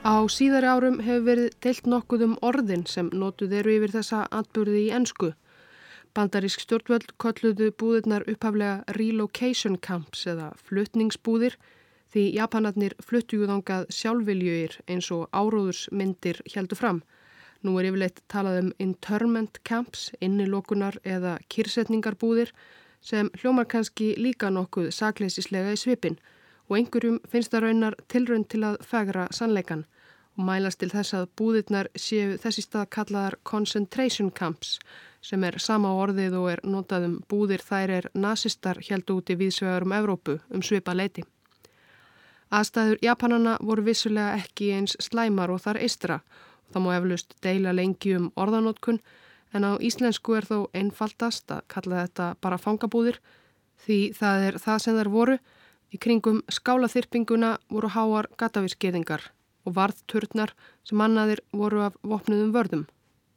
Á 0.00 0.16
síðari 0.32 0.66
árum 0.70 1.02
hefur 1.04 1.26
verið 1.26 1.56
deilt 1.60 1.86
nokkuð 1.90 2.22
um 2.24 2.38
orðin 2.46 2.86
sem 2.88 3.10
notuð 3.12 3.52
eru 3.58 3.74
yfir 3.76 3.92
þessa 3.98 4.22
atbyrði 4.32 4.86
í 4.86 4.92
ennsku. 4.96 5.34
Bandarísk 6.14 6.64
stjórnvöld 6.64 7.12
kolluðu 7.22 7.68
búðirnar 7.78 8.24
upphaflega 8.30 8.96
relocation 8.96 9.76
camps 9.78 10.24
eða 10.26 10.48
flutningsbúðir 10.66 11.54
því 12.10 12.24
Japanarnir 12.34 12.96
fluttuðangað 13.06 13.86
sjálfviljur 13.94 14.74
eins 14.90 15.10
og 15.14 15.28
áróðursmyndir 15.30 16.40
heldur 16.50 16.80
fram. 16.80 17.02
Nú 17.62 17.76
er 17.78 17.90
yfirleitt 17.90 18.18
talað 18.32 18.58
um 18.64 18.72
internment 18.82 19.60
camps, 19.68 20.08
innilokunar 20.18 20.98
eða 21.04 21.36
kyrsetningarbúðir 21.52 22.50
sem 23.00 23.30
hljómar 23.38 23.68
kannski 23.70 24.14
líka 24.18 24.50
nokkuð 24.50 24.90
sakleisislega 24.96 25.76
í 25.76 25.78
svipin 25.78 26.18
og 26.68 26.78
einhverjum 26.78 27.20
finnst 27.30 27.54
það 27.54 27.66
raunar 27.66 27.96
tilraun 28.10 28.46
til 28.50 28.64
að 28.66 28.80
fegra 28.86 29.28
sannleikan 29.34 29.86
og 30.38 30.46
mælast 30.48 30.80
til 30.80 30.90
þess 30.90 31.14
að 31.14 31.30
búðirnar 31.38 31.90
séu 31.94 32.34
þessi 32.40 32.66
stað 32.66 32.90
kallaðar 32.96 33.38
concentration 33.46 34.30
camps 34.30 34.78
sem 35.20 35.44
er 35.44 35.58
sama 35.60 35.92
orðið 36.00 36.36
og 36.38 36.46
er 36.54 36.62
notaðum 36.64 37.18
búðir 37.28 37.62
þær 37.64 37.92
er 37.98 38.08
nazistar 38.14 38.80
held 38.88 39.10
út 39.12 39.30
í 39.30 39.36
viðsvegar 39.40 39.84
um 39.84 39.94
Evrópu 39.96 40.38
um 40.48 40.62
svipa 40.64 40.94
leiti. 40.96 41.24
Aðstæður 42.50 42.98
Japanana 43.04 43.56
voru 43.62 43.84
vissulega 43.86 44.38
ekki 44.40 44.72
eins 44.74 44.96
slæmar 44.98 45.52
og 45.54 45.60
þar 45.62 45.78
eistra 45.84 46.20
og 46.20 46.72
það 46.74 46.84
má 46.86 46.90
eflust 46.96 47.34
deila 47.44 47.74
lengi 47.76 48.16
um 48.16 48.30
orðanótkun 48.34 49.00
en 49.54 49.66
á 49.66 49.72
íslensku 49.78 50.34
er 50.38 50.46
þó 50.48 50.56
einfaldast 50.74 51.50
að 51.50 51.66
kalla 51.68 52.04
þetta 52.04 52.34
bara 52.40 52.58
fangabúðir 52.58 53.20
því 53.84 53.98
það 54.18 54.46
er 54.48 54.58
það 54.62 54.84
sem 54.84 54.98
þær 54.98 55.12
voru. 55.14 55.36
Í 55.90 55.98
kringum 55.98 56.42
skálaþyrpinguna 56.46 57.56
voru 57.70 57.90
háar 57.90 58.28
gatavísgeðingar 58.38 59.24
og 59.66 59.74
varðturnar 59.74 60.54
sem 60.86 60.98
mannaðir 60.98 61.42
voru 61.52 61.82
af 61.88 61.96
vopnuðum 62.06 62.52
vörðum 62.54 62.84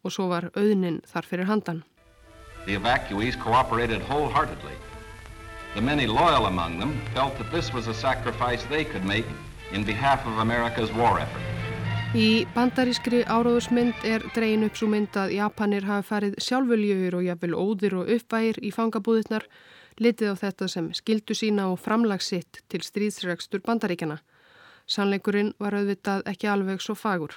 og 0.03 0.11
svo 0.11 0.27
var 0.29 0.51
auðnin 0.53 1.01
þar 1.07 1.29
fyrir 1.29 1.49
handan. 1.49 1.83
The 2.65 2.75
evacuees 2.75 3.35
cooperated 3.39 4.01
wholeheartedly. 4.01 4.75
The 5.75 5.81
many 5.81 6.05
loyal 6.07 6.45
among 6.45 6.79
them 6.79 7.01
felt 7.13 7.37
that 7.37 7.51
this 7.51 7.73
was 7.73 7.87
a 7.87 7.93
sacrifice 7.93 8.63
they 8.69 8.85
could 8.85 9.05
make 9.05 9.25
in 9.71 9.83
behalf 9.83 10.25
of 10.27 10.37
America's 10.37 10.93
war 10.93 11.19
effort. 11.19 11.41
Í 12.13 12.45
bandarískri 12.53 13.23
áráðusmynd 13.25 14.03
er 14.05 14.21
dregin 14.35 14.67
upp 14.67 14.75
svo 14.77 14.85
mynd 14.91 15.15
að 15.17 15.31
Japanir 15.33 15.87
hafi 15.87 16.05
farið 16.11 16.35
sjálfurljöfur 16.45 17.17
og 17.17 17.23
jafnvel 17.25 17.55
óðir 17.57 17.95
og 17.97 18.11
uppvægir 18.13 18.59
í 18.61 18.69
fangabúðirnar 18.75 19.47
litið 19.97 20.35
á 20.37 20.41
þetta 20.43 20.67
sem 20.69 20.91
skildu 20.93 21.33
sína 21.33 21.71
og 21.71 21.81
framlagsitt 21.81 22.61
til 22.69 22.83
stríðsregstur 22.85 23.65
bandaríkjana. 23.65 24.19
Sannleikurinn 24.85 25.55
var 25.57 25.73
auðvitað 25.73 26.21
ekki 26.29 26.51
alveg 26.53 26.85
svo 26.85 26.93
fagur. 26.93 27.33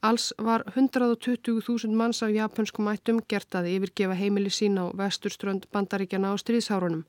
Alls 0.00 0.32
var 0.38 0.62
120.000 0.76 1.90
manns 1.90 2.22
af 2.22 2.30
japanskum 2.30 2.86
ættum 2.86 3.18
gert 3.26 3.54
að 3.58 3.66
yfirgefa 3.72 4.14
heimili 4.14 4.52
sín 4.54 4.78
á 4.78 4.94
vesturströnd 4.94 5.66
bandaríkjana 5.74 6.30
á 6.30 6.34
stríðshárunum. 6.38 7.02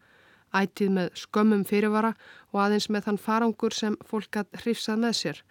Ætið 0.50 0.96
með 0.96 1.12
skömmum 1.22 1.62
fyrirvara 1.70 2.16
og 2.50 2.64
aðeins 2.64 2.90
með 2.90 3.06
þann 3.06 3.22
farangur 3.26 3.78
sem 3.78 4.00
fólk 4.10 4.42
hatt 4.42 4.62
hrifsað 4.64 5.04
með 5.06 5.14
sér. 5.22 5.44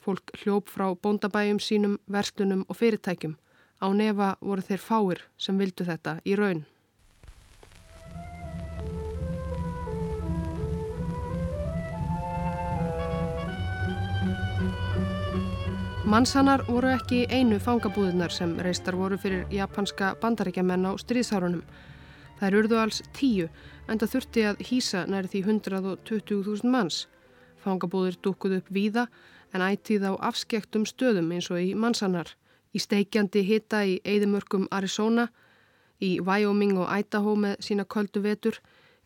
Fólk 0.00 0.32
hljóp 0.40 0.72
frá 0.72 0.88
bóndabæjum 0.96 1.60
sínum, 1.60 1.98
verslunum 2.08 2.64
og 2.68 2.80
fyrirtækjum. 2.80 3.36
Á 3.84 3.86
nefa 3.92 4.30
voru 4.40 4.64
þeir 4.64 4.80
fáir 4.80 5.24
sem 5.36 5.60
vildu 5.60 5.84
þetta 5.84 6.20
í 6.24 6.40
raun. 6.40 6.64
Mannsannar 16.08 16.62
voru 16.64 16.88
ekki 16.88 17.26
einu 17.28 17.58
fangabúðunar 17.60 18.32
sem 18.32 18.54
reistar 18.64 18.96
voru 18.96 19.18
fyrir 19.20 19.42
japanska 19.52 20.14
bandaríkjamenn 20.22 20.86
á 20.88 20.96
stríðsárunum. 20.96 21.60
Það 22.38 22.54
urðu 22.62 22.78
alls 22.80 23.02
tíu 23.12 23.50
en 23.92 24.00
það 24.00 24.14
þurfti 24.14 24.44
að 24.48 24.62
hýsa 24.70 25.02
næri 25.04 25.28
því 25.28 25.42
120.000 25.44 26.72
manns. 26.72 27.02
Fangabúður 27.60 28.16
dúkuð 28.24 28.54
upp 28.56 28.70
víða 28.72 29.04
en 29.52 29.66
ætið 29.66 30.06
á 30.08 30.12
afskektum 30.30 30.86
stöðum 30.88 31.28
eins 31.36 31.50
og 31.52 31.60
í 31.60 31.74
mannsannar. 31.76 32.32
Í 32.72 32.80
steikjandi 32.80 33.44
hitta 33.44 33.82
í 33.84 34.00
Eidimörkum 34.00 34.64
Arizona, 34.72 35.28
í 36.00 36.24
Wyoming 36.24 36.80
og 36.80 36.88
Idaho 36.88 37.36
með 37.36 37.60
sína 37.68 37.84
köldu 37.84 38.24
vetur, 38.24 38.56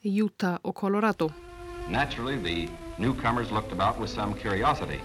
í 0.06 0.14
Utah 0.22 0.62
og 0.62 0.78
Colorado. 0.78 1.32
Naturally 1.90 2.38
the 2.38 2.70
newcomers 3.02 3.50
looked 3.50 3.72
about 3.72 3.98
with 3.98 4.10
some 4.10 4.38
curiosity. 4.38 5.00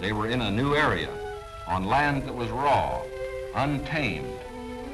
They 0.00 0.12
were 0.12 0.32
in 0.32 0.40
a 0.40 0.50
new 0.50 0.74
area 0.74 1.25
on 1.68 1.84
land 1.84 2.22
that 2.26 2.34
was 2.34 2.48
raw, 2.50 3.00
untamed, 3.54 4.38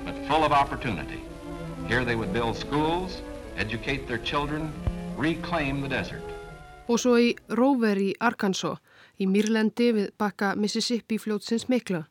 but 0.04 0.14
full 0.26 0.44
of 0.44 0.52
opportunity. 0.52 1.22
Here 1.86 2.04
they 2.04 2.16
would 2.16 2.32
build 2.32 2.56
schools, 2.56 3.22
educate 3.56 4.08
their 4.08 4.18
children, 4.18 4.72
reclaim 5.16 5.82
the 5.82 5.88
desert. 5.88 6.22
Og 6.88 6.98
svo 6.98 7.14
í 7.20 7.32
Rover 7.56 7.98
í 8.00 8.12
Arkansas, 8.20 8.80
í 9.20 9.28
Mýrlendi 9.30 9.92
við 9.94 10.08
bakka 10.18 10.54
Mississippi 10.56 11.18
fljótsins 11.20 11.68
mikla. 11.70 12.06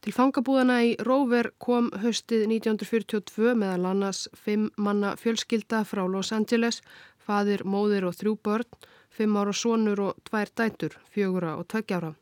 Til 0.00 0.14
fangabúðana 0.16 0.78
í 0.88 0.94
Rover 1.04 1.50
kom 1.60 1.90
höstið 2.02 2.46
1942 2.48 3.52
meðal 3.60 3.90
annars 3.90 4.24
fimm 4.32 4.70
manna 4.80 5.12
fjölskylda 5.20 5.84
frá 5.84 6.06
Los 6.08 6.32
Angeles, 6.32 6.80
fadir, 7.20 7.66
móðir 7.68 8.08
og 8.08 8.16
þrjú 8.16 8.34
börn, 8.40 8.80
fimm 9.12 9.36
ára 9.36 9.52
sonur 9.52 10.00
og 10.08 10.24
tvær 10.24 10.48
dætur, 10.56 10.96
fjögura 11.12 11.58
og 11.60 11.68
tveggjára. 11.68 12.14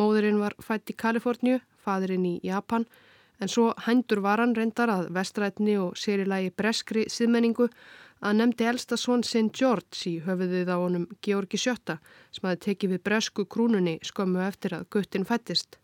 Móðurinn 0.00 0.40
var 0.40 0.54
fætt 0.64 0.88
í 0.88 0.96
Kaliforníu, 0.96 1.58
fadurinn 1.84 2.24
í 2.24 2.38
Japan, 2.46 2.86
en 3.40 3.48
svo 3.52 3.70
hændur 3.84 4.22
var 4.24 4.40
hann 4.40 4.54
reyndar 4.56 4.92
að 4.92 5.10
vestrætni 5.16 5.76
og 5.80 5.98
sérilagi 6.00 6.52
breskri 6.56 7.04
siðmenningu 7.12 7.68
að 8.20 8.36
nefndi 8.38 8.68
elsta 8.68 8.96
svon 9.00 9.24
St. 9.24 9.48
George 9.56 10.04
í 10.08 10.18
höfuðið 10.24 10.72
á 10.72 10.76
honum 10.80 11.06
Georgi 11.24 11.60
Sjötta 11.60 11.98
sem 12.32 12.48
hafi 12.48 12.60
tekið 12.66 12.94
við 12.94 13.02
bresku 13.08 13.46
krúnunni 13.48 13.96
skömmu 14.04 14.42
eftir 14.44 14.76
að 14.76 14.86
guttin 14.92 15.26
fættist. 15.28 15.78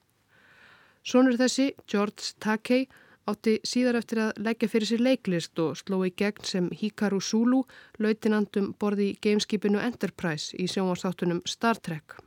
Svonur 1.07 1.39
þessi, 1.41 1.71
George 1.89 2.35
Takei, 2.43 2.87
átti 3.31 3.59
síðar 3.67 4.01
eftir 4.01 4.23
að 4.27 4.41
leggja 4.49 4.71
fyrir 4.71 4.91
sér 4.91 5.05
leiklist 5.07 5.61
og 5.63 5.77
sló 5.81 6.01
í 6.07 6.13
gegn 6.13 6.45
sem 6.45 6.71
Hikaru 6.73 7.21
Sulu, 7.21 7.65
lautinandum 8.03 8.73
borði 8.81 9.13
í 9.13 9.19
gameskipinu 9.23 9.83
Enterprise 9.83 10.57
í 10.57 10.69
sjónvarsáttunum 10.71 11.45
Star 11.49 11.81
Trek. 11.81 12.19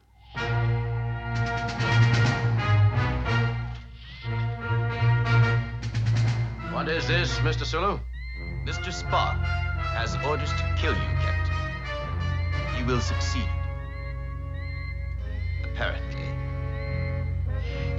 What 6.80 6.88
is 6.88 7.06
this, 7.10 7.38
Mr. 7.40 7.66
Sulu? 7.66 8.00
Mr. 8.64 8.88
Spock 8.88 9.38
has 9.98 10.16
orders 10.26 10.50
to 10.54 10.76
kill 10.80 10.94
you, 10.94 11.10
Captain. 11.20 11.58
He 12.74 12.84
will 12.86 13.02
succeed. 13.02 13.50
Apparently. 15.66 16.30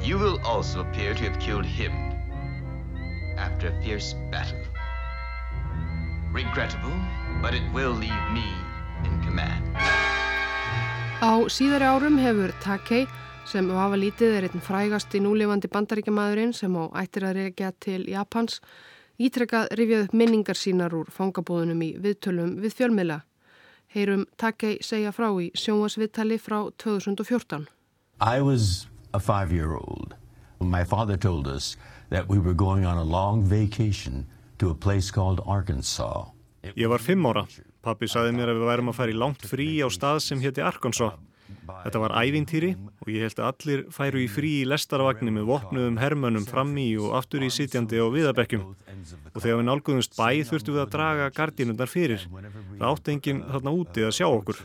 You 0.03 0.17
will 0.17 0.41
also 0.47 0.81
appear 0.81 1.13
to 1.13 1.25
have 1.25 1.39
killed 1.39 1.67
him 1.67 1.93
after 3.37 3.69
a 3.69 3.83
fierce 3.83 4.15
battle. 4.31 4.65
Regrettable, 6.33 6.99
but 7.43 7.53
it 7.53 7.71
will 7.75 7.93
leave 7.93 8.25
me 8.33 8.49
in 9.05 9.23
command. 9.23 9.77
Á 11.21 11.45
síðari 11.53 11.85
árum 11.85 12.17
hefur 12.17 12.49
Takei 12.65 13.07
sem 13.49 13.69
vafa 13.69 13.97
lítið 13.99 14.37
er 14.37 14.47
einn 14.49 14.63
frægast 14.65 15.15
í 15.17 15.21
núlefandi 15.25 15.71
bandaríkjamaðurinn 15.73 16.53
sem 16.57 16.75
á 16.77 16.85
ættir 17.03 17.27
að 17.29 17.37
reykja 17.39 17.71
til 17.81 18.05
Japans, 18.11 18.61
ítrekkað 19.21 19.71
rifjað 19.79 20.05
upp 20.07 20.15
minningar 20.17 20.59
sínar 20.59 20.95
úr 20.97 21.11
fangabúðunum 21.15 21.83
í 21.87 21.91
viðtölum 22.03 22.57
við 22.63 22.77
fjölmiðla. 22.79 23.21
Heyrum 23.95 24.27
Takei 24.39 24.79
segja 24.87 25.13
frá 25.15 25.29
í 25.43 25.51
sjónvasviðtali 25.59 26.39
frá 26.39 26.59
2014. 26.79 27.67
I 28.21 28.41
was 28.41 28.87
a 29.13 29.21
five 29.21 29.53
year 29.53 29.75
old. 29.75 30.15
My 30.61 30.85
father 30.85 31.17
told 31.17 31.49
us 31.49 31.77
that 32.11 32.29
we 32.29 32.39
were 32.39 32.55
going 32.55 32.85
on 32.85 32.99
a 32.99 33.05
long 33.05 33.43
vacation 33.43 34.27
to 34.59 34.71
a 34.71 34.75
place 34.75 35.11
called 35.11 35.41
Arkansas. 35.47 36.29
Ég 36.77 36.89
var 36.89 37.01
fimm 37.01 37.25
ára. 37.27 37.47
Pappi 37.81 38.07
saði 38.07 38.35
mér 38.37 38.53
að 38.53 38.61
við 38.61 38.69
værum 38.69 38.93
að 38.93 38.99
fara 38.99 39.13
í 39.13 39.17
langt 39.17 39.47
frí 39.49 39.69
á 39.81 39.89
stað 39.89 40.21
sem 40.27 40.41
hétti 40.45 40.61
Arkansas. 40.61 41.17
Þetta 41.71 42.01
var 42.03 42.15
ævintýri 42.21 42.71
og 42.77 43.11
ég 43.11 43.25
held 43.25 43.41
að 43.41 43.49
allir 43.51 43.83
færu 43.95 44.23
í 44.23 44.29
frí 44.31 44.51
í 44.61 44.69
lestarvagnir 44.69 45.35
með 45.35 45.49
vopnuðum 45.51 46.01
hermönum 46.01 46.47
fram 46.49 46.73
í 46.81 46.89
og 47.01 47.15
aftur 47.21 47.45
í 47.47 47.51
sitjandi 47.53 48.01
á 48.01 48.07
viðabekkjum. 48.13 48.65
Og 49.35 49.39
þegar 49.41 49.61
við 49.61 49.69
nálguðumst 49.69 50.17
bæ 50.19 50.43
þurftum 50.51 50.77
við 50.77 50.83
að 50.85 50.93
draga 50.97 51.31
gardínundar 51.37 51.91
fyrir. 51.91 52.27
Það 52.79 52.89
átti 52.91 53.15
enginn 53.15 53.45
þarna 53.49 53.77
úti 53.81 54.05
að 54.07 54.17
sjá 54.19 54.27
okkur. 54.29 54.65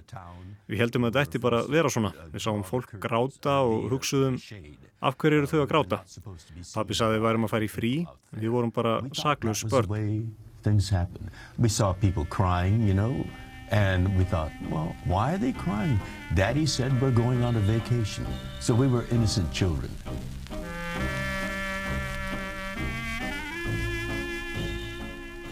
Við 0.66 0.82
heldum 0.82 1.06
að 1.06 1.14
þetta 1.14 1.30
ætti 1.30 1.44
bara 1.44 1.62
vera 1.70 1.92
svona. 1.94 2.12
Við 2.34 2.42
sáum 2.48 2.64
fólk 2.66 2.96
gráta 3.02 3.60
og 3.70 3.86
hugsuðum 3.94 4.40
af 5.06 5.18
hverju 5.22 5.44
eru 5.44 5.52
þau 5.52 5.60
að 5.62 5.70
gráta. 5.72 6.02
Pappi 6.74 6.98
saði 6.98 7.20
við 7.20 7.28
værum 7.28 7.46
að 7.46 7.54
færa 7.54 7.68
í 7.68 7.72
frí, 7.72 7.94
við 8.34 8.56
vorum 8.56 8.74
bara 8.74 8.98
saklaus 9.14 9.62
börn. 9.70 10.26
And 13.72 14.16
we 14.18 14.24
thought, 14.24 14.52
well, 14.70 14.96
why 15.06 15.34
are 15.34 15.38
they 15.38 15.52
crying? 15.52 16.00
Daddy 16.36 16.66
said 16.66 17.02
we're 17.02 17.12
going 17.12 17.44
on 17.44 17.56
a 17.56 17.60
vacation. 17.60 18.26
So 18.60 18.74
we 18.74 18.88
were 18.88 19.06
innocent 19.12 19.52
children. 19.52 19.92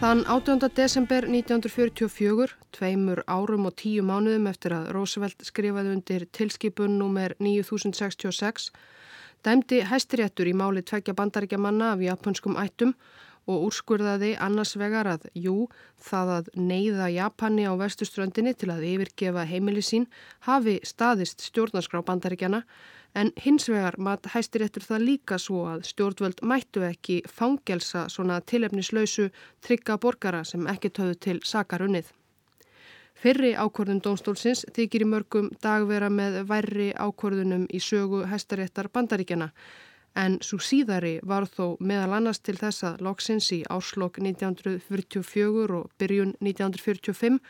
Þann 0.04 0.24
18. 0.28 0.58
desember 0.76 1.24
1944, 1.24 2.50
tveimur 2.76 3.22
árum 3.24 3.64
og 3.70 3.76
tíu 3.80 4.02
mánuðum 4.04 4.50
eftir 4.50 4.74
að 4.76 4.90
Roosevelt 4.92 5.46
skrifaði 5.46 5.94
undir 5.94 6.26
tilskipun 6.28 6.98
nr. 6.98 7.32
9066, 7.40 8.66
dæmdi 9.46 9.78
hæstiréttur 9.88 10.50
í 10.50 10.52
máli 10.52 10.82
tveggja 10.84 11.14
bandaríkjamanna 11.16 11.94
af 11.94 12.04
japanskum 12.04 12.58
ættum 12.60 12.92
og 13.46 13.68
úrskurðaði 13.68 14.34
annars 14.40 14.74
vegar 14.80 15.08
að 15.10 15.28
jú, 15.36 15.68
það 16.00 16.32
að 16.38 16.50
neyða 16.56 17.10
Japani 17.14 17.68
á 17.68 17.72
vestuströndinni 17.80 18.54
til 18.56 18.70
að 18.72 18.86
yfirgefa 18.88 19.46
heimili 19.48 19.84
sín 19.84 20.08
hafi 20.48 20.78
staðist 20.86 21.44
stjórnarskrá 21.48 22.02
bandaríkjana 22.06 22.64
en 23.14 23.30
hins 23.44 23.68
vegar 23.70 23.96
mat 23.98 24.26
hæstir 24.34 24.64
eftir 24.66 24.82
það 24.88 25.06
líka 25.08 25.38
svo 25.38 25.64
að 25.70 25.86
stjórnvöld 25.90 26.42
mættu 26.42 26.82
ekki 26.88 27.20
fangelsa 27.30 28.08
svona 28.10 28.40
tilefnislausu 28.40 29.30
trygga 29.62 29.98
borgara 30.02 30.42
sem 30.44 30.66
ekki 30.70 30.90
töðu 30.90 31.18
til 31.26 31.38
sakarunnið. 31.46 32.10
Fyrri 33.14 33.54
ákvörðun 33.54 34.02
dómstólsins 34.02 34.64
þykir 34.74 35.04
í 35.04 35.08
mörgum 35.08 35.52
dagvera 35.62 36.10
með 36.10 36.42
værri 36.50 36.90
ákvörðunum 36.92 37.68
í 37.70 37.80
sögu 37.80 38.24
hæstaréttar 38.28 38.90
bandaríkjana 38.92 39.52
en 40.14 40.38
svo 40.46 40.60
síðari 40.62 41.18
var 41.26 41.46
þó 41.50 41.76
meðal 41.80 42.14
annars 42.18 42.40
til 42.42 42.56
þess 42.58 42.86
að 42.86 43.04
loksins 43.06 43.50
í 43.54 43.62
áslokk 43.70 44.20
1944 44.22 45.78
og 45.78 45.90
byrjun 45.98 46.34
1945 46.40 47.40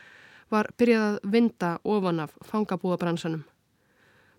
var 0.53 0.69
byrjað 0.77 1.05
að 1.09 1.19
vinda 1.35 1.71
ofan 1.83 2.21
af 2.25 2.33
fangabúðabransanum. 2.45 3.43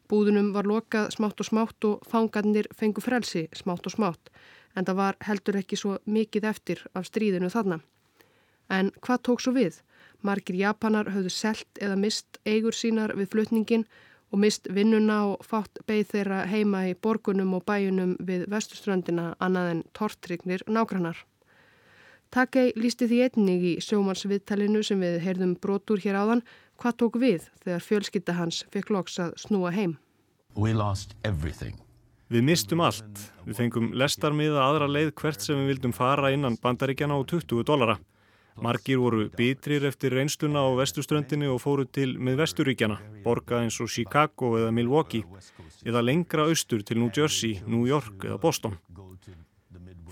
Búðunum 0.07 0.53
var 0.55 0.67
lokað 0.67 1.11
smátt 1.17 1.41
og 1.43 1.49
smátt 1.49 1.87
og 1.89 2.07
fangarnir 2.07 2.69
fengu 2.75 3.03
frelsi 3.03 3.47
smátt 3.55 3.87
og 3.87 3.97
smátt 3.97 4.31
en 4.77 4.87
það 4.87 4.99
var 5.01 5.19
heldur 5.27 5.59
ekki 5.62 5.79
svo 5.81 5.97
mikið 6.05 6.47
eftir 6.51 6.83
af 6.95 7.09
stríðinu 7.09 7.51
þarna. 7.51 7.81
En 8.71 8.91
hvað 9.03 9.23
tók 9.29 9.43
svo 9.43 9.55
við? 9.57 9.81
Margir 10.23 10.59
japanar 10.59 11.11
höfðu 11.15 11.33
selt 11.33 11.81
eða 11.81 11.99
mist 11.99 12.39
eigur 12.45 12.75
sínar 12.75 13.15
við 13.17 13.31
flutningin 13.35 13.87
og 14.33 14.43
mist 14.43 14.67
vinnuna 14.75 15.23
og 15.31 15.47
fátt 15.47 15.81
beigð 15.87 16.12
þeirra 16.15 16.43
heima 16.51 16.83
í 16.91 16.95
borgunum 16.95 17.55
og 17.59 17.65
bæjunum 17.69 18.17
við 18.27 18.47
vestuströndina 18.51 19.33
annað 19.43 19.73
en 19.73 19.83
tortrignir 19.97 20.65
nágrannar. 20.67 21.19
Takei 22.35 22.73
lísti 22.77 23.07
því 23.07 23.21
einnig 23.29 23.65
í 23.65 23.75
sjómansviðtalinu 23.85 24.83
sem 24.85 25.01
við 25.01 25.21
heyrðum 25.25 25.55
brotur 25.62 26.03
hér 26.03 26.19
áðan 26.19 26.43
hvað 26.81 26.99
tók 27.03 27.19
við 27.23 27.47
þegar 27.62 27.85
fjölskytta 27.87 28.35
hans 28.37 28.65
fekk 28.75 28.91
loks 28.97 29.21
að 29.23 29.37
snúa 29.41 29.71
heim. 29.73 29.97
Við 32.27 32.43
mistum 32.43 32.83
allt. 32.83 33.21
Við 33.47 33.61
fengum 33.61 33.93
lestarmiða 33.95 34.65
aðra 34.65 34.89
leið 34.91 35.12
hvert 35.21 35.45
sem 35.45 35.61
við 35.61 35.77
vildum 35.77 35.95
fara 35.95 36.33
innan 36.35 36.59
bandaríkjana 36.59 37.15
á 37.15 37.23
20 37.23 37.62
dólara. 37.69 38.01
Margir 38.62 38.99
voru 38.99 39.27
bitrir 39.37 39.85
eftir 39.85 40.14
reynsluna 40.16 40.62
á 40.64 40.69
vestuströndinni 40.79 41.49
og 41.53 41.61
fóru 41.61 41.85
til 41.85 42.14
með 42.16 42.40
vesturíkjana, 42.40 42.97
borga 43.25 43.61
eins 43.61 43.77
og 43.85 43.90
Chicago 43.92 44.55
eða 44.57 44.73
Milwaukee, 44.73 45.25
eða 45.85 46.05
lengra 46.05 46.47
austur 46.49 46.85
til 46.87 47.01
New 47.03 47.11
Jersey, 47.12 47.61
New 47.66 47.85
York 47.88 48.25
eða 48.25 48.40
Boston. 48.40 48.79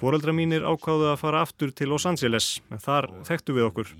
Fóreldra 0.01 0.35
mínir 0.37 0.67
ákváðu 0.67 1.07
að 1.13 1.21
fara 1.23 1.41
aftur 1.47 1.71
til 1.73 1.89
Los 1.89 2.05
Angeles, 2.05 2.59
en 2.69 2.83
þar 2.83 3.09
þekktu 3.25 3.55
við 3.57 3.69
okkur. 3.71 3.95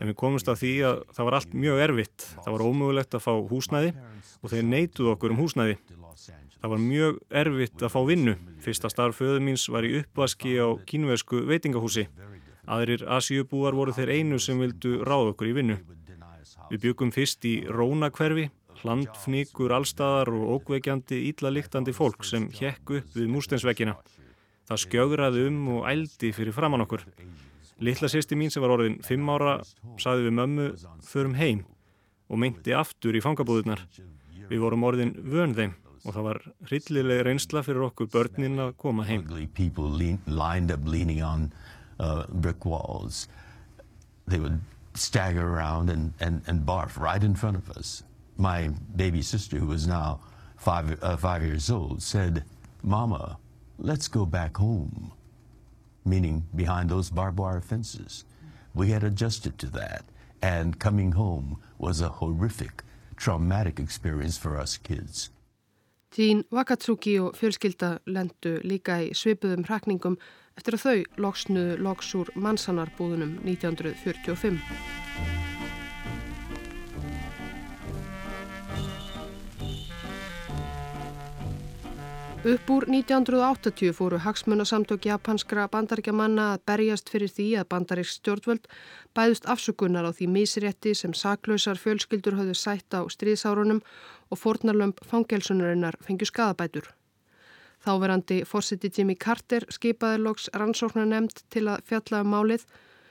En 0.00 0.10
við 0.10 0.16
komumst 0.18 0.48
að 0.50 0.60
því 0.62 0.72
að 0.88 1.00
það 1.16 1.28
var 1.28 1.36
allt 1.38 1.56
mjög 1.64 1.82
erfitt. 1.86 2.26
Það 2.44 2.54
var 2.56 2.66
ómögulegt 2.66 3.16
að 3.16 3.24
fá 3.24 3.32
húsnæði 3.52 3.94
og 4.40 4.52
þeir 4.52 4.68
neituð 4.68 5.10
okkur 5.14 5.34
um 5.34 5.40
húsnæði. 5.40 5.78
Það 6.60 6.72
var 6.74 6.82
mjög 6.84 7.20
erfitt 7.42 7.84
að 7.84 7.92
fá 7.94 8.00
vinnu. 8.04 8.34
Fyrsta 8.60 8.90
starf 8.92 9.20
föðu 9.20 9.40
míns 9.44 9.64
var 9.72 9.86
í 9.88 9.94
uppvaski 10.02 10.56
á 10.60 10.68
kínversku 10.88 11.44
veitingahúsi. 11.48 12.08
Aðrir 12.70 13.02
Asíubúar 13.10 13.74
voru 13.74 13.94
þeir 13.96 14.12
einu 14.14 14.38
sem 14.38 14.58
vildu 14.62 15.00
ráða 15.06 15.32
okkur 15.32 15.50
í 15.50 15.56
vinnu. 15.56 15.76
Við 16.70 16.84
byggum 16.84 17.10
fyrst 17.10 17.44
í 17.48 17.56
Rónakverfi, 17.66 18.46
hlandfníkur, 18.84 19.74
allstæðar 19.74 20.30
og 20.36 20.54
ókveikjandi 20.56 21.18
íllaliktandi 21.32 21.94
fólk 21.96 22.24
sem 22.24 22.46
hjekk 22.54 22.94
upp 23.00 23.16
við 23.18 23.28
mústensvekkina. 23.34 23.96
Það 24.70 24.82
skjögraði 24.84 25.48
um 25.48 25.60
og 25.74 25.90
ældi 25.90 26.30
fyrir 26.36 26.54
framann 26.54 26.86
okkur. 26.86 27.02
Littla 27.82 28.10
sýsti 28.12 28.38
mín 28.38 28.52
sem 28.54 28.62
var 28.62 28.76
orðin 28.76 29.00
fimm 29.02 29.28
ára 29.32 29.58
saði 29.98 30.28
við 30.28 30.34
mömmu 30.38 30.66
förum 31.10 31.34
heim 31.40 31.64
og 32.30 32.38
meinti 32.38 32.74
aftur 32.76 33.16
í 33.18 33.22
fangabúðunar. 33.24 33.82
Við 34.50 34.62
vorum 34.62 34.86
orðin 34.86 35.16
vön 35.26 35.56
þeim 35.58 35.74
og 36.04 36.14
það 36.14 36.26
var 36.26 36.40
hryllileg 36.68 37.22
reynsla 37.26 37.64
fyrir 37.66 37.88
okkur 37.88 38.08
börnin 38.12 38.62
að 38.62 38.76
koma 38.80 39.04
heim. 39.08 39.26
Uh, 42.00 42.24
brick 42.28 42.64
walls. 42.64 43.28
They 44.26 44.38
would 44.38 44.60
stagger 44.94 45.46
around 45.46 45.90
and, 45.90 46.14
and, 46.20 46.42
and 46.46 46.66
barf 46.66 46.98
right 46.98 47.22
in 47.22 47.34
front 47.34 47.56
of 47.56 47.70
us. 47.70 48.02
My 48.36 48.70
baby 48.96 49.22
sister, 49.22 49.58
who 49.58 49.66
was 49.66 49.86
now 49.86 50.20
five, 50.56 50.98
uh, 51.02 51.16
five 51.16 51.42
years 51.42 51.70
old, 51.70 52.02
said, 52.02 52.44
Mama, 52.82 53.38
let's 53.78 54.08
go 54.08 54.24
back 54.24 54.56
home, 54.56 55.12
meaning 56.04 56.44
behind 56.56 56.88
those 56.88 57.10
barbed 57.10 57.38
wire 57.38 57.60
fences. 57.60 58.24
We 58.74 58.90
had 58.90 59.04
adjusted 59.04 59.58
to 59.58 59.66
that, 59.72 60.04
and 60.40 60.78
coming 60.78 61.12
home 61.12 61.60
was 61.78 62.00
a 62.00 62.08
horrific, 62.08 62.82
traumatic 63.16 63.78
experience 63.78 64.38
for 64.38 64.58
us 64.58 64.78
kids. 64.78 65.30
Tín 66.10 66.42
Wakatsuki 66.50 67.20
og 67.22 67.36
fjölskylda 67.38 68.00
lendu 68.10 68.56
líka 68.66 68.96
í 68.98 69.12
svipuðum 69.14 69.62
eftir 70.60 70.76
að 70.76 70.84
þau 70.84 71.22
loksnuðu 71.24 71.76
loks 71.80 72.14
úr 72.20 72.30
mannsanarbúðunum 72.36 73.38
1945. 73.48 74.60
Upp 82.40 82.70
úr 82.72 82.86
1980 82.88 83.92
fóru 83.92 84.20
hagsmunasamtök 84.24 85.10
japanskra 85.10 85.66
bandaríkjamanna 85.72 86.54
að 86.54 86.62
berjast 86.70 87.12
fyrir 87.12 87.28
því 87.28 87.48
að 87.60 87.68
bandaríks 87.74 88.14
stjórnvöld 88.16 88.68
bæðust 89.16 89.48
afsökunar 89.48 90.08
á 90.08 90.12
því 90.16 90.30
misrétti 90.38 90.94
sem 90.96 91.12
saklausar 91.12 91.80
fjölskyldur 91.80 92.38
höfðu 92.40 92.56
sætt 92.56 92.96
á 92.96 93.04
stríðsárunum 93.12 93.84
og 94.32 94.40
fornarlömp 94.40 95.04
fangelsunarinnar 95.04 96.00
fengju 96.00 96.32
skadabætur. 96.32 96.88
Þáverandi 97.84 98.42
fórsiti 98.44 98.90
Jimmy 98.92 99.16
Carter 99.16 99.64
skipaði 99.72 100.20
loks 100.20 100.50
rannsóknar 100.52 101.08
nefnd 101.08 101.44
til 101.52 101.66
að 101.72 101.84
fjalla 101.88 102.20
um 102.24 102.32
málið 102.34 102.66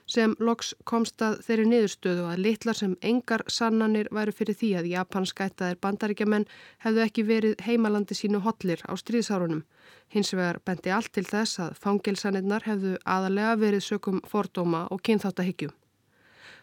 sem 0.09 0.33
loks 0.41 0.71
komst 0.89 1.21
að 1.21 1.39
þeirri 1.45 1.65
niðurstöðu 1.69 2.27
að 2.31 2.43
litlar 2.45 2.77
sem 2.77 2.95
engar 3.05 3.43
sannanir 3.57 4.09
væru 4.15 4.33
fyrir 4.33 4.57
því 4.61 4.69
að 4.79 4.89
japanskættaðir 4.93 5.81
bandaríkjaman 5.85 6.47
hefðu 6.85 7.03
ekki 7.05 7.25
verið 7.29 7.65
heimalandi 7.65 8.17
sínu 8.17 8.41
hotlir 8.45 8.81
á 8.89 8.93
stríðsárunum. 8.97 9.65
Hins 10.09 10.33
vegar 10.33 10.61
bendi 10.65 10.93
allt 10.93 11.13
til 11.13 11.27
þess 11.29 11.61
að 11.65 11.77
fangilsanirnar 11.83 12.65
hefðu 12.65 12.95
aðalega 13.05 13.59
verið 13.65 13.85
sökum 13.91 14.23
fordóma 14.25 14.87
og 14.89 15.05
kynþáttahyggjum 15.05 15.78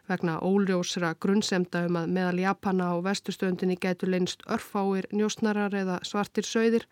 vegna 0.09 0.39
óljósra 0.41 1.15
grunnsemda 1.21 1.85
um 1.89 2.01
að 2.01 2.11
meðal 2.17 2.43
Japana 2.43 2.89
og 2.97 3.05
vestustöndinni 3.07 3.77
gætu 3.81 4.09
leinst 4.11 4.45
örfáir 4.47 5.09
njósnarar 5.13 5.75
eða 5.75 6.01
svartir 6.07 6.47
sögðir 6.49 6.89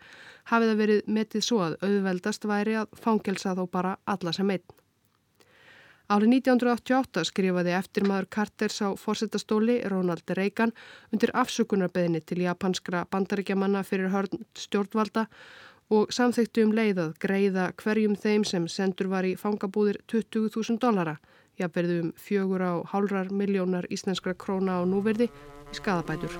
hafið 0.51 0.73
að 0.73 0.81
verið 0.83 1.13
metið 1.17 1.45
svo 1.47 1.61
að 1.65 1.77
auðveldast 1.81 2.49
væri 2.49 2.79
að 2.81 2.97
fangelsa 3.01 3.55
þó 3.57 3.63
bara 3.71 3.97
alla 4.05 4.33
sem 4.35 4.49
einn. 4.51 4.65
Árið 6.05 6.35
1988 6.35 7.23
skrifaði 7.31 7.71
eftirmaður 7.73 8.27
Carters 8.35 8.75
á 8.77 8.93
fórsetastóli 8.93 9.79
Ronald 9.89 10.29
Reagan 10.37 10.73
undir 11.09 11.31
afsökunarbeðinni 11.33 12.21
til 12.21 12.43
japanskra 12.43 13.07
bandaríkjamanna 13.09 13.81
fyrir 13.83 14.11
hörn 14.13 14.43
stjórnvalda 14.53 15.25
og 15.89 16.13
samþyktu 16.13 16.67
um 16.67 16.75
leið 16.77 17.01
að 17.01 17.17
greiða 17.25 17.71
hverjum 17.81 18.13
þeim 18.21 18.45
sem 18.45 18.67
sendur 18.69 19.09
var 19.09 19.25
í 19.25 19.33
fangabúðir 19.37 19.97
20.000 20.05 20.77
dollara 20.81 21.17
jafnverðu 21.59 21.97
um 22.03 22.13
fjögur 22.19 22.63
á 22.65 22.73
hálrar 22.91 23.31
miljónar 23.31 23.87
íslenskra 23.93 24.35
króna 24.35 24.79
á 24.79 24.81
núverði 24.87 25.29
í 25.29 25.79
skadabætur. 25.79 26.39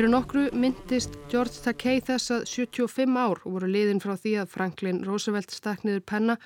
Fyrir 0.00 0.14
nokkru 0.14 0.42
myndist 0.56 1.16
George 1.28 1.58
Takei 1.60 1.98
þess 2.00 2.30
að 2.32 2.44
75 2.48 3.18
ár 3.20 3.42
voru 3.44 3.66
liðin 3.68 3.98
frá 4.00 4.14
því 4.16 4.30
að 4.40 4.48
Franklin 4.54 5.02
Roosevelt 5.04 5.52
stakniður 5.52 6.00
penna 6.08 6.38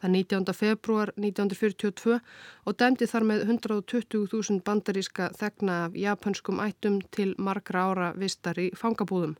það 0.00 0.14
19. 0.14 0.54
februar 0.56 1.12
1942 1.18 2.16
og 2.64 2.78
dæmdi 2.80 3.10
þar 3.12 3.28
með 3.28 3.44
120.000 3.50 4.64
bandaríska 4.64 5.28
þegna 5.36 5.76
af 5.90 6.00
japanskum 6.06 6.64
ættum 6.64 6.98
til 7.12 7.34
margra 7.36 7.84
ára 7.90 8.10
vistar 8.16 8.56
í 8.56 8.70
fangabúðum. 8.72 9.36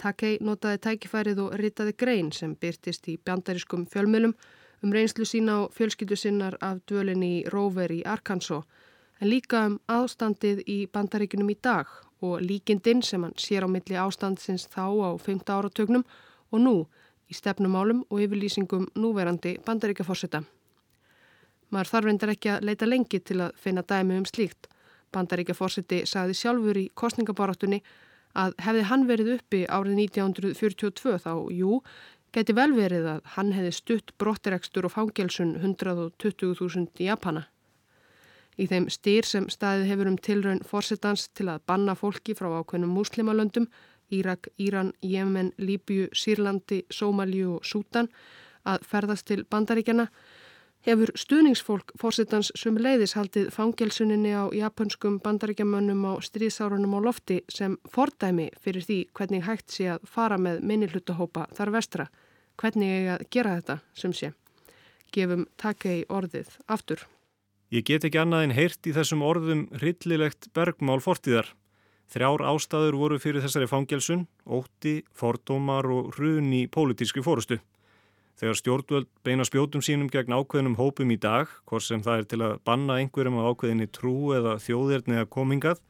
Takei 0.00 0.38
notaði 0.40 0.80
tækifærið 0.88 1.44
og 1.44 1.60
ritaði 1.60 1.98
grein 2.00 2.32
sem 2.32 2.56
byrtist 2.56 3.12
í 3.12 3.20
bandarískum 3.20 3.84
fjölmjölum 3.92 4.38
um 4.80 4.94
reynslu 4.96 5.28
sína 5.28 5.66
og 5.66 5.74
fjölskyldu 5.76 6.16
sinnar 6.16 6.56
af 6.64 6.80
dvölinni 6.88 7.34
í 7.42 7.48
Rover 7.52 7.92
í 7.92 8.06
Arkansas 8.08 8.64
en 9.20 9.28
líka 9.28 9.66
um 9.68 9.82
ástandið 9.84 10.64
í 10.64 10.86
bandaríkunum 10.88 11.52
í 11.52 11.60
dag 11.60 12.00
og 12.20 12.40
líkindinn 12.44 13.02
sem 13.02 13.22
hann 13.24 13.36
sér 13.40 13.64
á 13.64 13.68
milli 13.68 13.96
ástandsins 13.96 14.66
þá 14.72 14.84
á 14.90 15.10
5. 15.18 15.44
áratögnum 15.46 16.04
og 16.50 16.58
nú 16.60 16.74
í 17.30 17.36
stefnumálum 17.36 18.04
og 18.10 18.22
yfirlýsingum 18.24 18.88
núverandi 18.98 19.56
bandaríkjaforsetta. 19.66 20.42
Maður 21.70 21.90
þarf 21.92 22.06
reyndar 22.06 22.32
ekki 22.34 22.50
að 22.50 22.64
leita 22.66 22.86
lengi 22.88 23.20
til 23.22 23.40
að 23.44 23.58
finna 23.62 23.82
dæmi 23.86 24.18
um 24.18 24.26
slíkt. 24.26 24.66
Bandaríkja 25.14 25.54
fórseti 25.54 26.02
sagði 26.06 26.38
sjálfur 26.38 26.78
í 26.78 26.88
kostningabaráttunni 26.94 27.80
að 28.38 28.56
hefði 28.62 28.82
hann 28.90 29.06
verið 29.06 29.32
uppi 29.36 29.62
árið 29.66 30.02
1942 30.06 31.18
þá, 31.22 31.32
jú, 31.54 31.80
geti 32.34 32.54
vel 32.54 32.70
verið 32.74 33.08
að 33.14 33.32
hann 33.36 33.54
hefði 33.54 33.72
stutt 33.74 34.12
brottirekstur 34.18 34.86
og 34.86 34.94
fangelsun 34.94 35.56
120.000 35.62 37.06
Japana. 37.06 37.46
Í 38.58 38.66
þeim 38.66 38.88
styr 38.90 39.26
sem 39.26 39.46
staðið 39.52 39.90
hefur 39.92 40.10
um 40.10 40.18
tilraun 40.18 40.64
fórsetans 40.66 41.28
til 41.34 41.48
að 41.52 41.62
banna 41.70 41.94
fólki 41.94 42.34
frá 42.34 42.50
ákveðnum 42.60 42.92
muslimalöndum, 42.96 43.70
Írak, 44.10 44.48
Íran, 44.58 44.92
Jemen, 45.02 45.52
Líbju, 45.58 46.08
Sýrlandi, 46.12 46.82
Sómalíu 46.90 47.56
og 47.60 47.64
Sútan, 47.64 48.10
að 48.66 48.82
ferðast 48.90 49.28
til 49.30 49.44
bandaríkjana, 49.46 50.08
hefur 50.86 51.12
stuðningsfólk 51.18 51.92
fórsetans 52.00 52.50
sem 52.56 52.78
leiðis 52.80 53.14
haldið 53.16 53.50
fangelsuninni 53.52 54.32
á 54.32 54.48
japanskum 54.56 55.18
bandaríkjamönnum 55.24 56.06
á 56.08 56.12
stríðsárunum 56.24 56.96
á 56.96 57.00
lofti 57.04 57.40
sem 57.52 57.76
fordæmi 57.92 58.48
fyrir 58.60 58.86
því 58.88 58.98
hvernig 59.12 59.44
hægt 59.44 59.76
sé 59.76 59.90
að 59.94 60.08
fara 60.08 60.40
með 60.40 60.64
minnihlutahópa 60.64 61.46
þar 61.56 61.74
vestra, 61.76 62.08
hvernig 62.56 62.96
eiga 62.96 63.16
að 63.18 63.26
gera 63.30 63.56
þetta 63.60 63.78
sem 63.94 64.16
sé. 64.16 64.32
Gefum 65.12 65.46
takka 65.60 66.00
í 66.00 66.04
orðið 66.08 66.56
aftur. 66.66 67.04
Ég 67.70 67.84
get 67.86 68.02
ekki 68.02 68.18
annað 68.18 68.48
en 68.48 68.52
heyrt 68.56 68.86
í 68.90 68.92
þessum 68.96 69.20
orðum 69.22 69.60
hryllilegt 69.78 70.48
bergmál 70.56 70.98
fortíðar. 70.98 71.52
Þrjár 72.10 72.42
ástæður 72.50 72.96
voru 72.98 73.18
fyrir 73.22 73.44
þessari 73.44 73.68
fangelsun, 73.70 74.24
ótti, 74.42 75.04
fordómar 75.14 75.86
og 75.86 76.08
hrun 76.16 76.48
í 76.50 76.64
pólitísku 76.66 77.22
fórustu. 77.22 77.60
Þegar 78.42 78.58
stjórnvöld 78.58 79.08
beina 79.22 79.46
spjótum 79.46 79.84
sínum 79.86 80.10
gegn 80.10 80.34
ákveðnum 80.34 80.74
hópum 80.80 81.14
í 81.14 81.18
dag, 81.22 81.46
hvort 81.70 81.86
sem 81.86 82.02
það 82.02 82.24
er 82.24 82.28
til 82.32 82.40
að 82.48 82.56
banna 82.66 82.98
einhverjum 82.98 83.38
á 83.38 83.46
ákveðinni 83.52 83.86
trú 83.94 84.16
eða 84.34 84.56
þjóðirni 84.66 85.20
eða 85.20 85.30
komingað, 85.30 85.86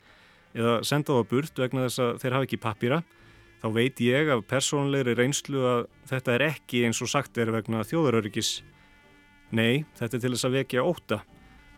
eða 0.53 0.77
senda 0.85 1.17
það 1.17 1.33
burt 1.33 1.65
vegna 1.65 1.89
þess 1.89 2.05
að 2.05 2.15
þeir 2.21 2.37
hafa 2.37 2.51
ekki 2.51 2.63
pappýra, 2.67 3.03
þá 3.65 3.69
veit 3.81 4.05
ég 4.05 4.37
af 4.37 4.47
persónleiri 4.53 5.17
reynslu 5.17 5.65
að 5.65 5.85
þetta 6.13 6.37
er 6.37 6.49
ekki 6.51 6.85
eins 6.85 7.01
og 7.01 7.15
sagt 7.17 7.41
er 7.41 7.57
vegna 7.57 7.87
þjóðaröryggis. 7.89 8.59
Nei, 9.57 9.87
þetta 9.97 10.19
er 10.19 10.27
til 10.27 10.37
þess 10.37 10.51
að 10.51 10.59
vekja 10.61 10.85
óta, 10.85 11.25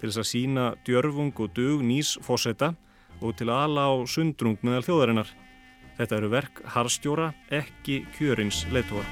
til 0.02 0.10
þess 0.10 0.18
að 0.18 0.30
sína 0.32 0.64
djörfung 0.82 1.30
og 1.38 1.54
dug 1.54 1.86
nýs 1.86 2.16
fósetta 2.26 2.72
og 3.22 3.36
til 3.38 3.46
að 3.46 3.68
ala 3.68 3.86
á 3.86 3.94
sundrung 4.10 4.58
meðal 4.66 4.82
þjóðarinnar. 4.88 5.30
Þetta 5.94 6.18
eru 6.18 6.32
verk 6.32 6.62
harstjóra, 6.74 7.30
ekki 7.54 8.02
kjörins 8.18 8.64
leittóa. 8.74 9.06